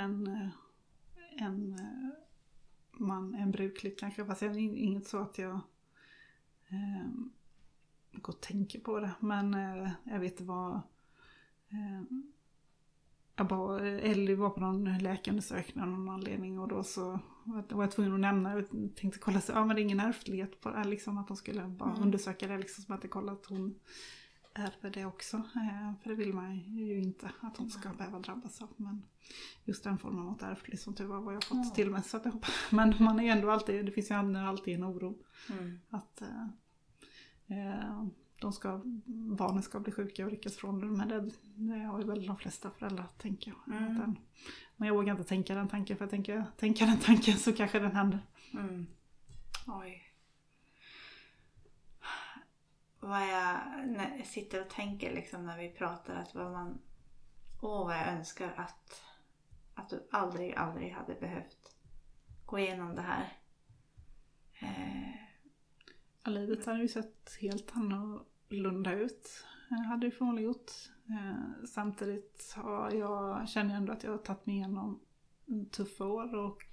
[0.00, 2.27] än, eh, än eh,
[2.98, 4.24] man än brukligt kanske.
[4.24, 5.60] Fast jag är in- inget så att jag
[6.68, 7.08] eh,
[8.12, 9.10] går och tänker på det.
[9.20, 10.74] Men eh, jag vet vad
[11.68, 12.02] eh,
[13.36, 17.90] jag bara, Ellie var på någon läkarundersökning av någon anledning och då så var jag
[17.90, 20.84] tvungen att nämna, jag tänkte kolla så, ja men det är ingen ärftlighet på det,
[20.84, 22.02] liksom att de skulle bara Mm.
[22.02, 23.74] undersöka det liksom som att det kolla att hon
[24.58, 25.36] ärver det också.
[25.36, 28.68] Eh, för det vill man ju inte att hon ska behöva drabbas av.
[28.76, 29.02] Men
[29.64, 31.74] just den formen av något ärftligt som tur var vad jag fått Ja.
[31.74, 32.02] till mig.
[32.02, 35.18] Så hoppas, men man är ändå alltid, det finns ju alltid en oro
[35.50, 35.80] Mm.
[35.90, 36.46] att eh,
[37.58, 38.04] eh,
[38.40, 38.80] de ska,
[39.38, 40.96] barnen ska bli sjuka och ryckas från dem.
[40.96, 43.76] Men det, det har ju väl de flesta föräldrar tänker jag.
[43.76, 43.98] Mm.
[43.98, 44.18] Den-
[44.76, 47.78] Men jag vågar inte tänka den tanken för jag tänker, tänker den tanken så kanske
[47.78, 48.18] den händer.
[48.52, 48.86] Mm.
[49.66, 50.02] Oj.
[53.08, 56.78] Vad jag, när jag sitter och tänker liksom när vi pratar att vad man...
[57.62, 59.02] Åh vad jag önskar att,
[59.74, 61.76] att du aldrig, aldrig hade behövt
[62.46, 63.32] gå igenom det här.
[64.60, 65.28] Eh,
[66.28, 69.44] Ja, livet hade ju sett helt annorlunda ut.
[69.68, 70.70] Det Hade ju förmodligen gjort.
[71.08, 75.00] Eh, samtidigt har jag, känner jag ändå att jag har tagit mig igenom
[75.70, 76.66] tuffa år och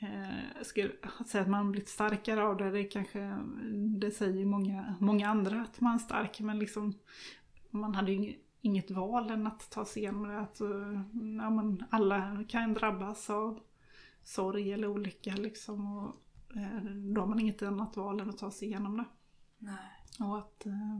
[0.00, 3.38] eh, skulle att säga att man blivit starkare av det, det kanske,
[3.98, 6.94] det säger många, många andra att man är stark men liksom
[7.70, 10.40] man hade ju ing- inget val än att ta sig igenom det.
[10.40, 11.02] Att, eh,
[11.38, 13.60] ja, men alla kan drabbas av
[14.24, 15.96] sorg eller olycka liksom.
[15.96, 16.16] Och,
[16.56, 19.04] eh, då har man inget annat val än att ta sig igenom det.
[19.58, 20.28] nej.
[20.28, 20.96] Och att, eh,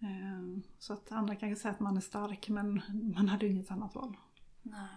[0.00, 0.42] eh,
[0.78, 2.82] så att andra kanske säger att man är stark men
[3.16, 4.16] man hade ju inget annat val.
[4.62, 4.88] nej.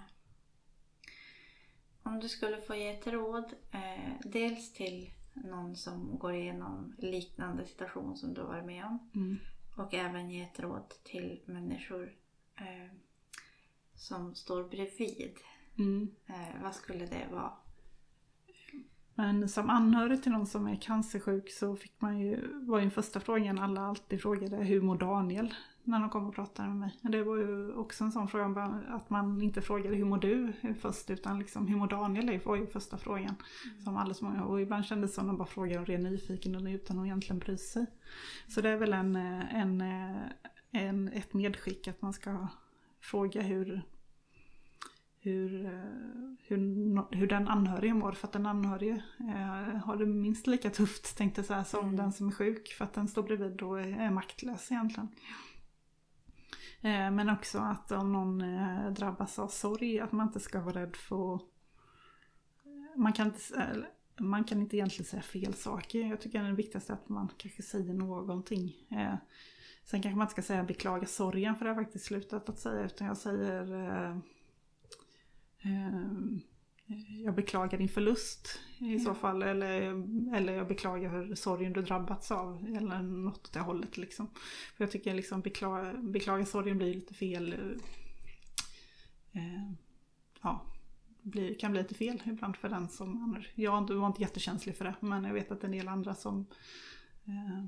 [2.03, 7.65] Om du skulle få ge ett råd, eh, dels till någon som går igenom liknande
[7.65, 9.09] situation som du har varit med om.
[9.15, 9.37] Mm.
[9.77, 12.13] Och även ge ett råd till människor
[12.55, 12.95] eh,
[13.95, 15.37] som står bredvid.
[15.77, 16.15] Mm.
[16.27, 17.53] Eh, vad skulle det vara?
[19.15, 22.91] Men som anhörig till någon som är cancersjuk så fick man ju, var ju den
[22.91, 25.53] första frågan alla alltid frågade, hur mår Daniel?
[25.83, 26.97] När de kom och pratade med mig.
[27.01, 31.09] Det var ju också en sån fråga, att man inte frågade hur mår du först
[31.09, 32.39] utan liksom hur mår Daniel?
[32.45, 33.35] var ju första frågan.
[33.65, 33.81] Mm.
[33.83, 36.67] Som alldeles många, och ibland kändes det som att de bara frågade av ren nyfiken
[36.67, 37.85] utan att egentligen bry sig.
[38.47, 39.81] Så det är väl en, en,
[40.71, 42.47] en, ett medskick att man ska
[42.99, 43.81] fråga hur,
[45.19, 45.49] hur,
[46.47, 48.11] hur, hur den anhörige mår.
[48.11, 51.95] För att den anhörige eh, har det minst lika tufft tänkte jag säga, som mm.
[51.95, 52.67] den som är sjuk.
[52.67, 55.07] För att den står bredvid och är, maktlös egentligen.
[55.07, 55.50] Eh,
[56.81, 60.81] Eh, men också att om någon eh, drabbas av sorg, att man inte ska vara
[60.81, 61.39] rädd för
[62.95, 63.85] man kan, inte,
[64.17, 65.99] man kan inte egentligen säga fel saker.
[65.99, 68.87] Jag tycker det viktigaste är att man kanske säger någonting.
[68.91, 69.15] Eh,
[69.83, 72.59] sen kanske man inte ska säga beklaga sorgen för det har jag faktiskt slutat att
[72.59, 74.21] säga utan jag säger
[77.25, 79.43] jag beklagar din förlust i så fall.
[79.43, 79.71] Eller,
[80.35, 82.75] eller jag beklagar sorgen du drabbats av.
[82.77, 84.27] Eller något åt det hållet liksom.
[84.75, 87.53] För jag tycker liksom beklaga, beklaga sorgen blir lite fel.
[89.31, 89.71] Eh,
[90.41, 90.65] ja,
[91.21, 93.43] blir, kan bli lite fel ibland för den som...
[93.55, 96.45] Jag var inte jättekänslig för det men jag vet att en del andra som
[97.25, 97.65] eh,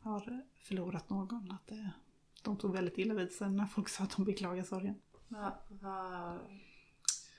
[0.00, 1.50] har förlorat någon.
[1.50, 1.90] Att det,
[2.42, 4.94] de tog väldigt illa vid sig när folk sa att de beklagar sorgen.
[5.28, 6.38] Va, va,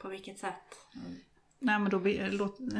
[0.04, 0.88] på vilket sätt?
[0.96, 1.16] Mm.
[1.60, 2.10] Nej men då,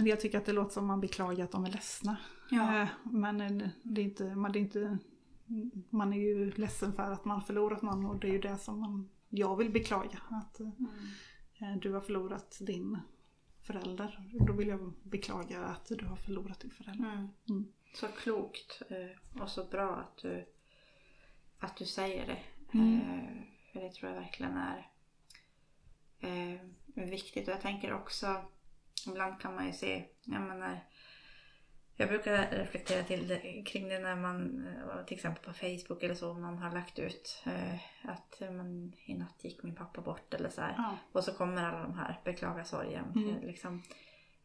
[0.10, 2.18] jag tycker att det låter som att man beklagar att de är ledsna.
[2.52, 2.82] Ja.
[2.82, 4.98] Eh, men eh, det är inte, man, det är inte,
[5.90, 8.58] man är ju ledsen för att man har förlorat någon och det är ju det
[8.58, 10.20] som man, jag vill beklaga.
[10.30, 10.70] Att eh,
[11.62, 11.80] mm.
[11.80, 12.98] du har förlorat din
[13.62, 14.30] förälder.
[14.48, 17.14] Då vill jag beklaga att du har förlorat din förälder.
[17.14, 17.30] Mm.
[17.50, 17.68] Mm.
[17.94, 18.82] Så klokt
[19.42, 20.46] och så bra att du,
[21.60, 22.40] att du säger det.
[22.78, 23.00] Mm.
[23.72, 24.90] För det tror jag verkligen är
[26.94, 27.48] viktigt.
[27.48, 28.46] Och jag tänker också
[29.08, 30.80] Ibland kan man ju se, jag menar,
[31.96, 36.16] jag brukar reflektera till det, kring det när man eh, till exempel på Facebook eller
[36.16, 37.76] så om någon har lagt ut eh,
[38.12, 38.42] att
[39.06, 40.98] i natt gick min pappa bort eller så ja.
[41.12, 43.06] Och så kommer alla de här beklaga sorgen.
[43.16, 43.30] Mm.
[43.30, 43.84] Eh, liksom,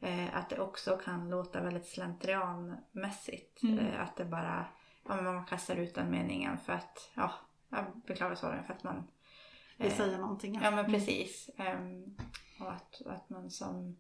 [0.01, 3.63] eh, att det också kan låta väldigt slentrianmässigt.
[3.63, 3.79] Mm.
[3.79, 4.67] Eh, att det bara,
[5.09, 7.33] ja, man kastar ut den meningen för att, ja,
[7.69, 9.07] jag beklagar sorgen för att man
[9.79, 10.55] det säger någonting.
[10.55, 11.51] Ja, ja men precis.
[11.59, 12.17] Um,
[12.69, 13.97] och att, att man som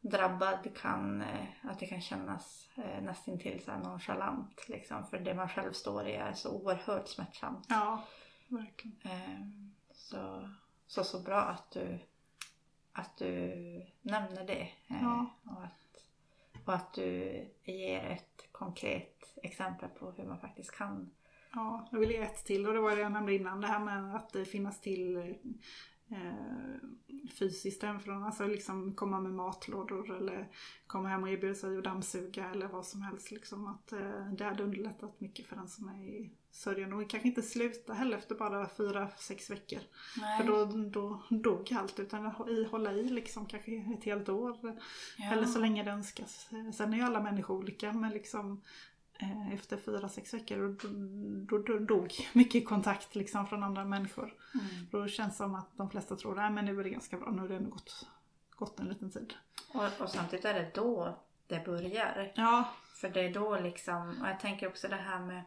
[0.00, 4.68] drabbad kan, eh, att det kan kännas eh, nästintill så här nonchalant.
[4.68, 7.66] Liksom, för det man själv står i är så oerhört smärtsamt.
[7.68, 8.04] Ja,
[8.48, 8.96] verkligen.
[9.02, 9.46] Eh,
[9.92, 10.50] så,
[10.86, 11.98] så, så bra att du,
[12.92, 13.54] att du
[14.02, 14.68] nämner det.
[14.86, 15.26] Ja.
[15.44, 16.04] Och, att,
[16.64, 21.10] och att du ger ett konkret exempel på hur man faktiskt kan
[21.52, 23.60] Ja, jag vill ge ett till och det var det jag nämnde innan.
[23.60, 25.24] Det här med att finnas till eh,
[27.38, 28.22] fysiskt hemifrån.
[28.22, 30.48] Alltså liksom komma med matlådor eller
[30.86, 33.30] komma hem och erbjuda sig att dammsuga eller vad som helst.
[33.30, 36.92] Liksom att eh, det hade underlättat mycket för den som är i sörjan.
[36.92, 39.80] Och kanske inte sluta heller efter bara fyra, sex veckor.
[40.20, 40.40] Nej.
[40.40, 42.00] För då, då dog allt.
[42.00, 42.26] Utan
[42.70, 44.58] hålla i liksom kanske ett helt år.
[45.18, 45.32] Ja.
[45.32, 46.48] Eller så länge det önskas.
[46.76, 48.97] Sen är ju alla människor olika men liksom Eh,
[49.52, 54.34] efter fyra, sex veckor då, då, då dog mycket kontakt liksom från andra människor.
[54.54, 54.86] Mm.
[54.90, 57.40] Då känns det som att de flesta tror att nu är det ganska bra, nu
[57.40, 58.06] har det ändå gått,
[58.50, 59.34] gått en liten tid.
[59.74, 62.32] Och, och samtidigt är det då det börjar.
[62.34, 62.68] Ja.
[62.94, 65.42] För det är då liksom, och jag tänker också det här med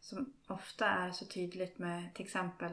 [0.00, 2.72] som ofta är så tydligt med till exempel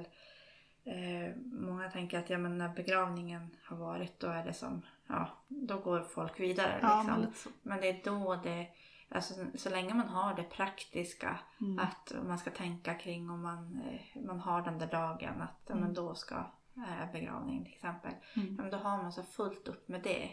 [0.83, 5.29] eh, Många tänker att ja, men när begravningen har varit då är det som, ja
[5.47, 6.73] då går folk vidare.
[6.73, 7.43] Liksom.
[7.43, 8.67] Ja, men det är då det
[9.11, 11.79] Alltså, så länge man har det praktiska, mm.
[11.79, 15.83] att man ska tänka kring om man, eh, man har den där dagen, att mm.
[15.83, 16.35] men då ska
[16.77, 18.11] äh, begravning till exempel.
[18.35, 18.55] Mm.
[18.55, 20.31] Men då har man så fullt upp med det.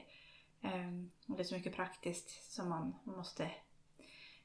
[0.63, 3.51] Um, och det är så mycket praktiskt som man måste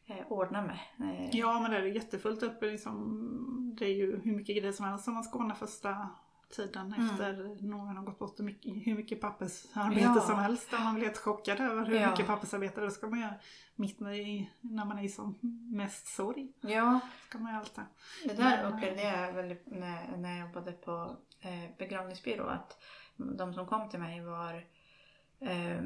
[0.05, 0.79] eh, ordna med.
[0.99, 1.29] Eh.
[1.36, 2.61] Ja men det är jättefullt upp.
[2.61, 6.09] Liksom, det är ju hur mycket grejer som helst som man ska ordna första
[6.53, 7.09] tiden mm.
[7.09, 10.21] efter någon har gått bort hur mycket, hur mycket pappersarbete ja.
[10.21, 10.71] som helst.
[10.71, 12.09] Där man blir helt chockad över hur ja.
[12.09, 13.33] mycket pappersarbete det ska man göra
[13.75, 15.39] mitt i, när man är som
[15.71, 16.51] mest sorg.
[16.61, 16.99] Ja.
[17.29, 17.85] Ska man allt det.
[18.25, 22.83] det där upplevde jag väl när, när jag jobbade på eh, begravningsbyrå att
[23.15, 24.65] de som kom till mig var
[25.39, 25.81] eh,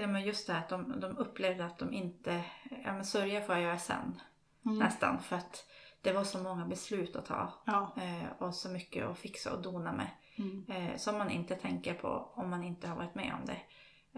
[0.00, 2.44] ja, men just det att de, de upplevde att de inte,
[2.84, 4.20] ja men sörja får jag göra sen.
[4.64, 4.78] Mm.
[4.78, 5.66] Nästan för att
[6.02, 7.92] det var så många beslut att ta ja.
[7.96, 10.10] eh, och så mycket att fixa och dona med.
[10.36, 10.64] Mm.
[10.68, 13.60] Eh, som man inte tänker på om man inte har varit med om det.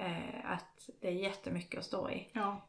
[0.02, 2.30] Eh, att det är jättemycket att stå i.
[2.32, 2.68] Ja,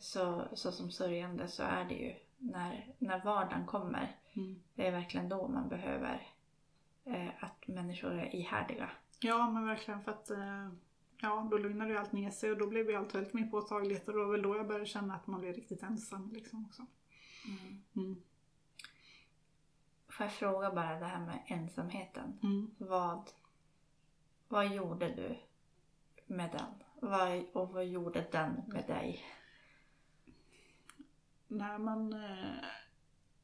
[0.00, 4.16] så, så som sörjande så är det ju när, när vardagen kommer.
[4.32, 4.62] Mm.
[4.74, 6.26] Det är verkligen då man behöver
[7.04, 8.90] eh, att människor är ihärdiga.
[9.20, 10.30] Ja men verkligen för att
[11.20, 14.08] ja, då lugnade ju allt ner sig och då blev ju allt väldigt mer påtagligt
[14.08, 16.86] och det var väl då jag började känna att man blev riktigt ensam liksom också.
[17.94, 18.22] Mm.
[20.16, 22.38] Får jag fråga bara det här med ensamheten.
[22.42, 22.70] Mm.
[22.78, 23.30] Vad,
[24.48, 25.36] vad gjorde du
[26.26, 26.82] med den?
[27.10, 29.24] Vad, och vad gjorde den med dig?
[31.48, 32.58] När man eh,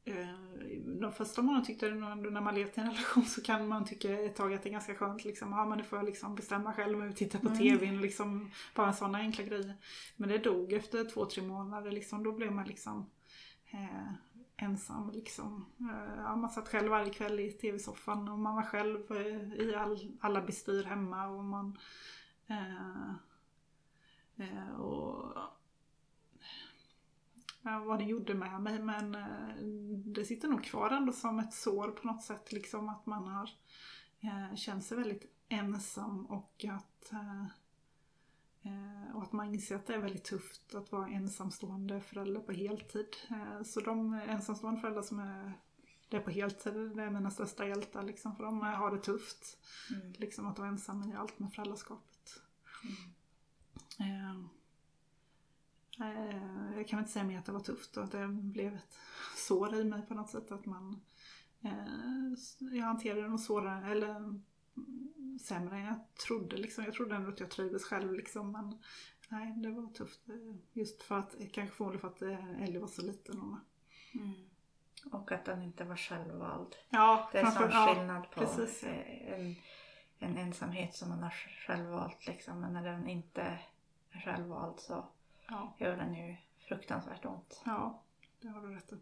[0.05, 0.35] eh,
[1.01, 3.69] de första månaderna tyckte jag nog ändå när man levt i en relation så kan
[3.69, 5.53] man tycka ett tag att det är ganska skönt liksom.
[5.53, 7.59] Ja men nu får jag liksom bestämma själv och titta på Mm.
[7.59, 8.51] TVn liksom.
[8.75, 9.75] Bara sådana enkla grejer.
[10.17, 12.25] Men det dog efter två, tre månader liksom.
[12.25, 13.11] Då blev man liksom
[13.71, 14.13] eh,
[14.63, 15.67] ensam liksom.
[15.81, 19.75] Eh, ja, man satt själv varje kväll i TV-soffan och man var själv eh, i
[19.75, 21.79] all, alla bestyr hemma och man
[22.47, 23.11] eh,
[24.37, 25.39] eh, och
[27.63, 29.17] ja, vad det gjorde med mig men
[30.15, 33.51] det sitter nog kvar ändå som ett sår på något sätt liksom att man har
[34.21, 37.47] eh, känt sig väldigt ensam och att eh,
[39.15, 43.17] och att man inser att det är väldigt tufft att vara ensamstående förälder på heltid.
[43.31, 45.53] Eh, så de ensamstående föräldrar som är
[46.09, 49.59] det på heltid, det är mina största hjältar liksom, för de har det tufft.
[49.95, 50.13] Mm.
[50.13, 52.43] Liksom att vara ensam i allt med föräldraskapet.
[54.01, 54.31] Eh,
[56.01, 58.99] eh, jag kan inte säga mer att det var tufft och att det blev ett
[59.37, 60.53] sår i mig på något sätt.
[60.53, 61.01] Att man,
[61.61, 64.43] eh, jag hanterade nog svårare, eller mm,
[65.41, 66.57] sämre än jag trodde.
[66.57, 66.85] Liksom.
[66.85, 68.79] Jag trodde ändå att jag trivdes själv liksom, men
[69.29, 70.29] nej, det var tufft.
[70.29, 73.41] eh, Just för att, kanske förmodligen för att eh, Ellie var så liten.
[73.41, 73.57] Och,
[74.15, 74.33] Mm.
[75.13, 76.77] Och att den inte var självvald.
[76.91, 79.57] ja, Det är sån framför- ja, skillnad på eh, en,
[80.19, 81.31] en ensamhet som man har
[81.67, 82.61] självvalt liksom.
[82.61, 83.43] Men när den inte
[84.11, 85.07] är självvald så
[85.49, 87.63] ja, gör den ju fruktansvärt ont.
[87.65, 88.03] ja,
[88.41, 88.97] det har du rätt i.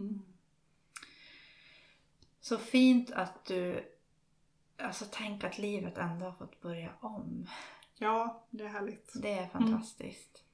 [0.00, 0.22] Mm.
[2.40, 3.92] Så fint att du...
[4.78, 7.46] Alltså tänk att livet ändå har fått börja om.
[7.98, 9.12] Ja, det är härligt.
[9.22, 10.44] Det är fantastiskt.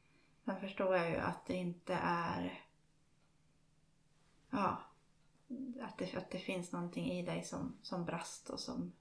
[0.45, 2.63] Sen förstår jag ju att det inte är...
[4.51, 4.79] Ja.
[5.83, 8.93] Att det, att det finns någonting i dig som, som brast och som,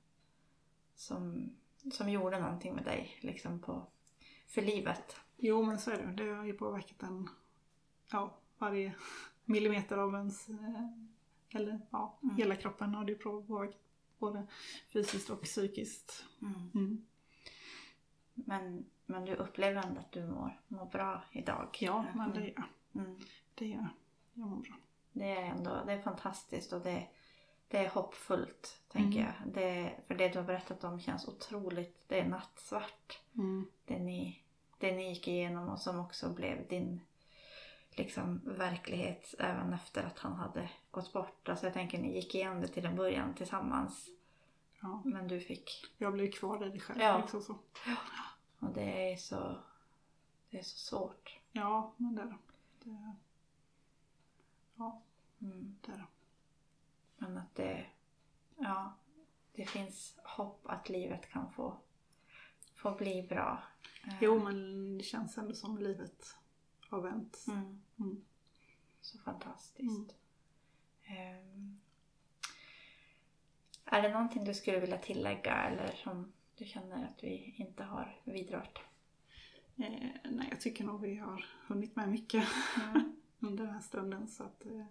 [0.95, 1.49] som,
[1.91, 3.17] som gjorde någonting med dig.
[3.21, 3.85] Liksom på,
[4.47, 5.15] för livet.
[5.37, 6.23] Jo men så är det.
[6.23, 7.29] Det har ju påverkat en,
[8.11, 8.93] ja, varje
[9.45, 10.87] millimeter av ens, eh,
[11.49, 12.35] eller ja, Mm.
[12.35, 13.77] hela kroppen har det påverkat.
[14.21, 14.47] Både
[14.93, 16.25] fysiskt och psykiskt.
[16.41, 17.05] Mm.
[18.33, 21.77] Men, men du upplever ändå att du mår, mår bra idag.
[21.79, 23.01] Ja, men det gör jag.
[23.03, 23.19] Mm.
[23.55, 23.89] Det gör jag.
[24.33, 24.75] Jag mår bra.
[25.11, 27.07] Det är ändå det är fantastiskt och det,
[27.67, 29.31] det är hoppfullt, tänker Mm.
[29.31, 29.53] jag.
[29.53, 32.03] Det, för det du har berättat om känns otroligt.
[32.07, 33.19] Det är nattsvart.
[33.35, 33.67] Mm.
[33.85, 34.43] Det ni,
[34.77, 37.01] det ni gick igenom och som också blev din
[37.97, 41.49] liksom, verklighet även efter att han hade gått bort.
[41.49, 44.09] Alltså jag tänker ni gick igenom det till en början tillsammans.
[44.81, 45.01] Ja.
[45.05, 45.93] Men du fick...
[45.97, 47.01] Jag blir kvar i det själv.
[47.01, 47.17] Ja.
[47.17, 47.57] Liksom så.
[48.59, 49.57] Och det är så,
[50.49, 51.39] det är så svårt.
[51.51, 52.25] ja, men det är
[52.83, 53.15] det.
[54.75, 55.01] Ja,
[55.41, 55.75] Mm.
[55.81, 56.05] det är det.
[57.17, 57.85] Men att det,
[58.57, 58.93] ja,
[59.53, 61.77] det finns hopp att livet kan få,
[62.75, 63.63] få bli bra.
[64.07, 66.35] Eh, Jo, men det känns ändå som livet
[66.91, 67.45] har vänt.
[67.47, 67.81] Mm.
[67.99, 68.21] Mm.
[69.01, 70.15] Så fantastiskt.
[71.03, 71.79] Ehm,
[73.85, 78.19] är det någonting du skulle vilja tillägga eller som du känner att vi inte har
[78.23, 78.81] vidrört?
[79.77, 82.47] Eh, nej, jag tycker nog vi har hunnit med mycket
[82.83, 83.15] Mm.
[83.39, 84.27] under den här stunden.
[84.27, 84.85] Så att eh,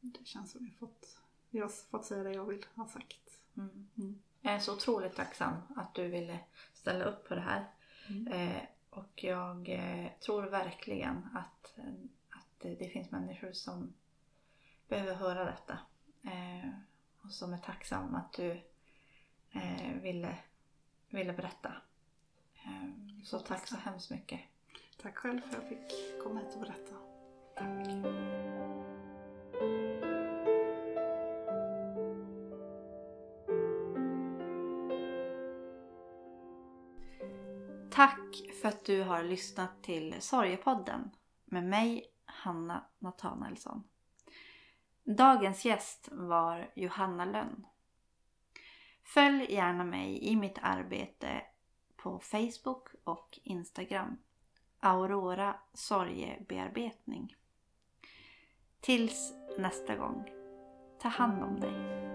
[0.00, 1.18] det känns som vi fått,
[1.50, 3.40] vi har fått säga det jag vill ha sagt.
[3.56, 3.88] Mm.
[3.98, 4.22] Mm.
[4.40, 6.38] Jag är så otroligt tacksam att du ville
[6.74, 7.64] ställa upp på det här.
[8.08, 8.26] Mm.
[8.28, 8.62] Eh,
[8.96, 11.78] och jag eh, tror verkligen att,
[12.30, 13.94] att det, finns människor som
[14.88, 15.78] behöver höra detta.
[16.22, 16.70] Eh,
[17.22, 18.50] och som är tacksam att du
[19.52, 20.38] eh, ville,
[21.08, 21.72] ville berätta.
[23.24, 24.40] Så tack så hemskt mycket.
[25.02, 26.94] Tack själv för att jag fick komma hit och berätta.
[27.54, 28.65] Tack.
[37.96, 41.10] Tack för att du har lyssnat till Sorgepodden
[41.44, 43.84] med mig, Hanna Nathanaelsson.
[45.04, 47.66] Dagens gäst var Johanna Lönn.
[49.02, 51.42] Följ gärna mig i mitt arbete
[51.96, 54.18] på Facebook och Instagram.
[54.80, 57.36] Aurora sorgebearbetning.
[58.80, 60.30] Tills nästa gång,
[60.98, 62.06] ta hand om dig.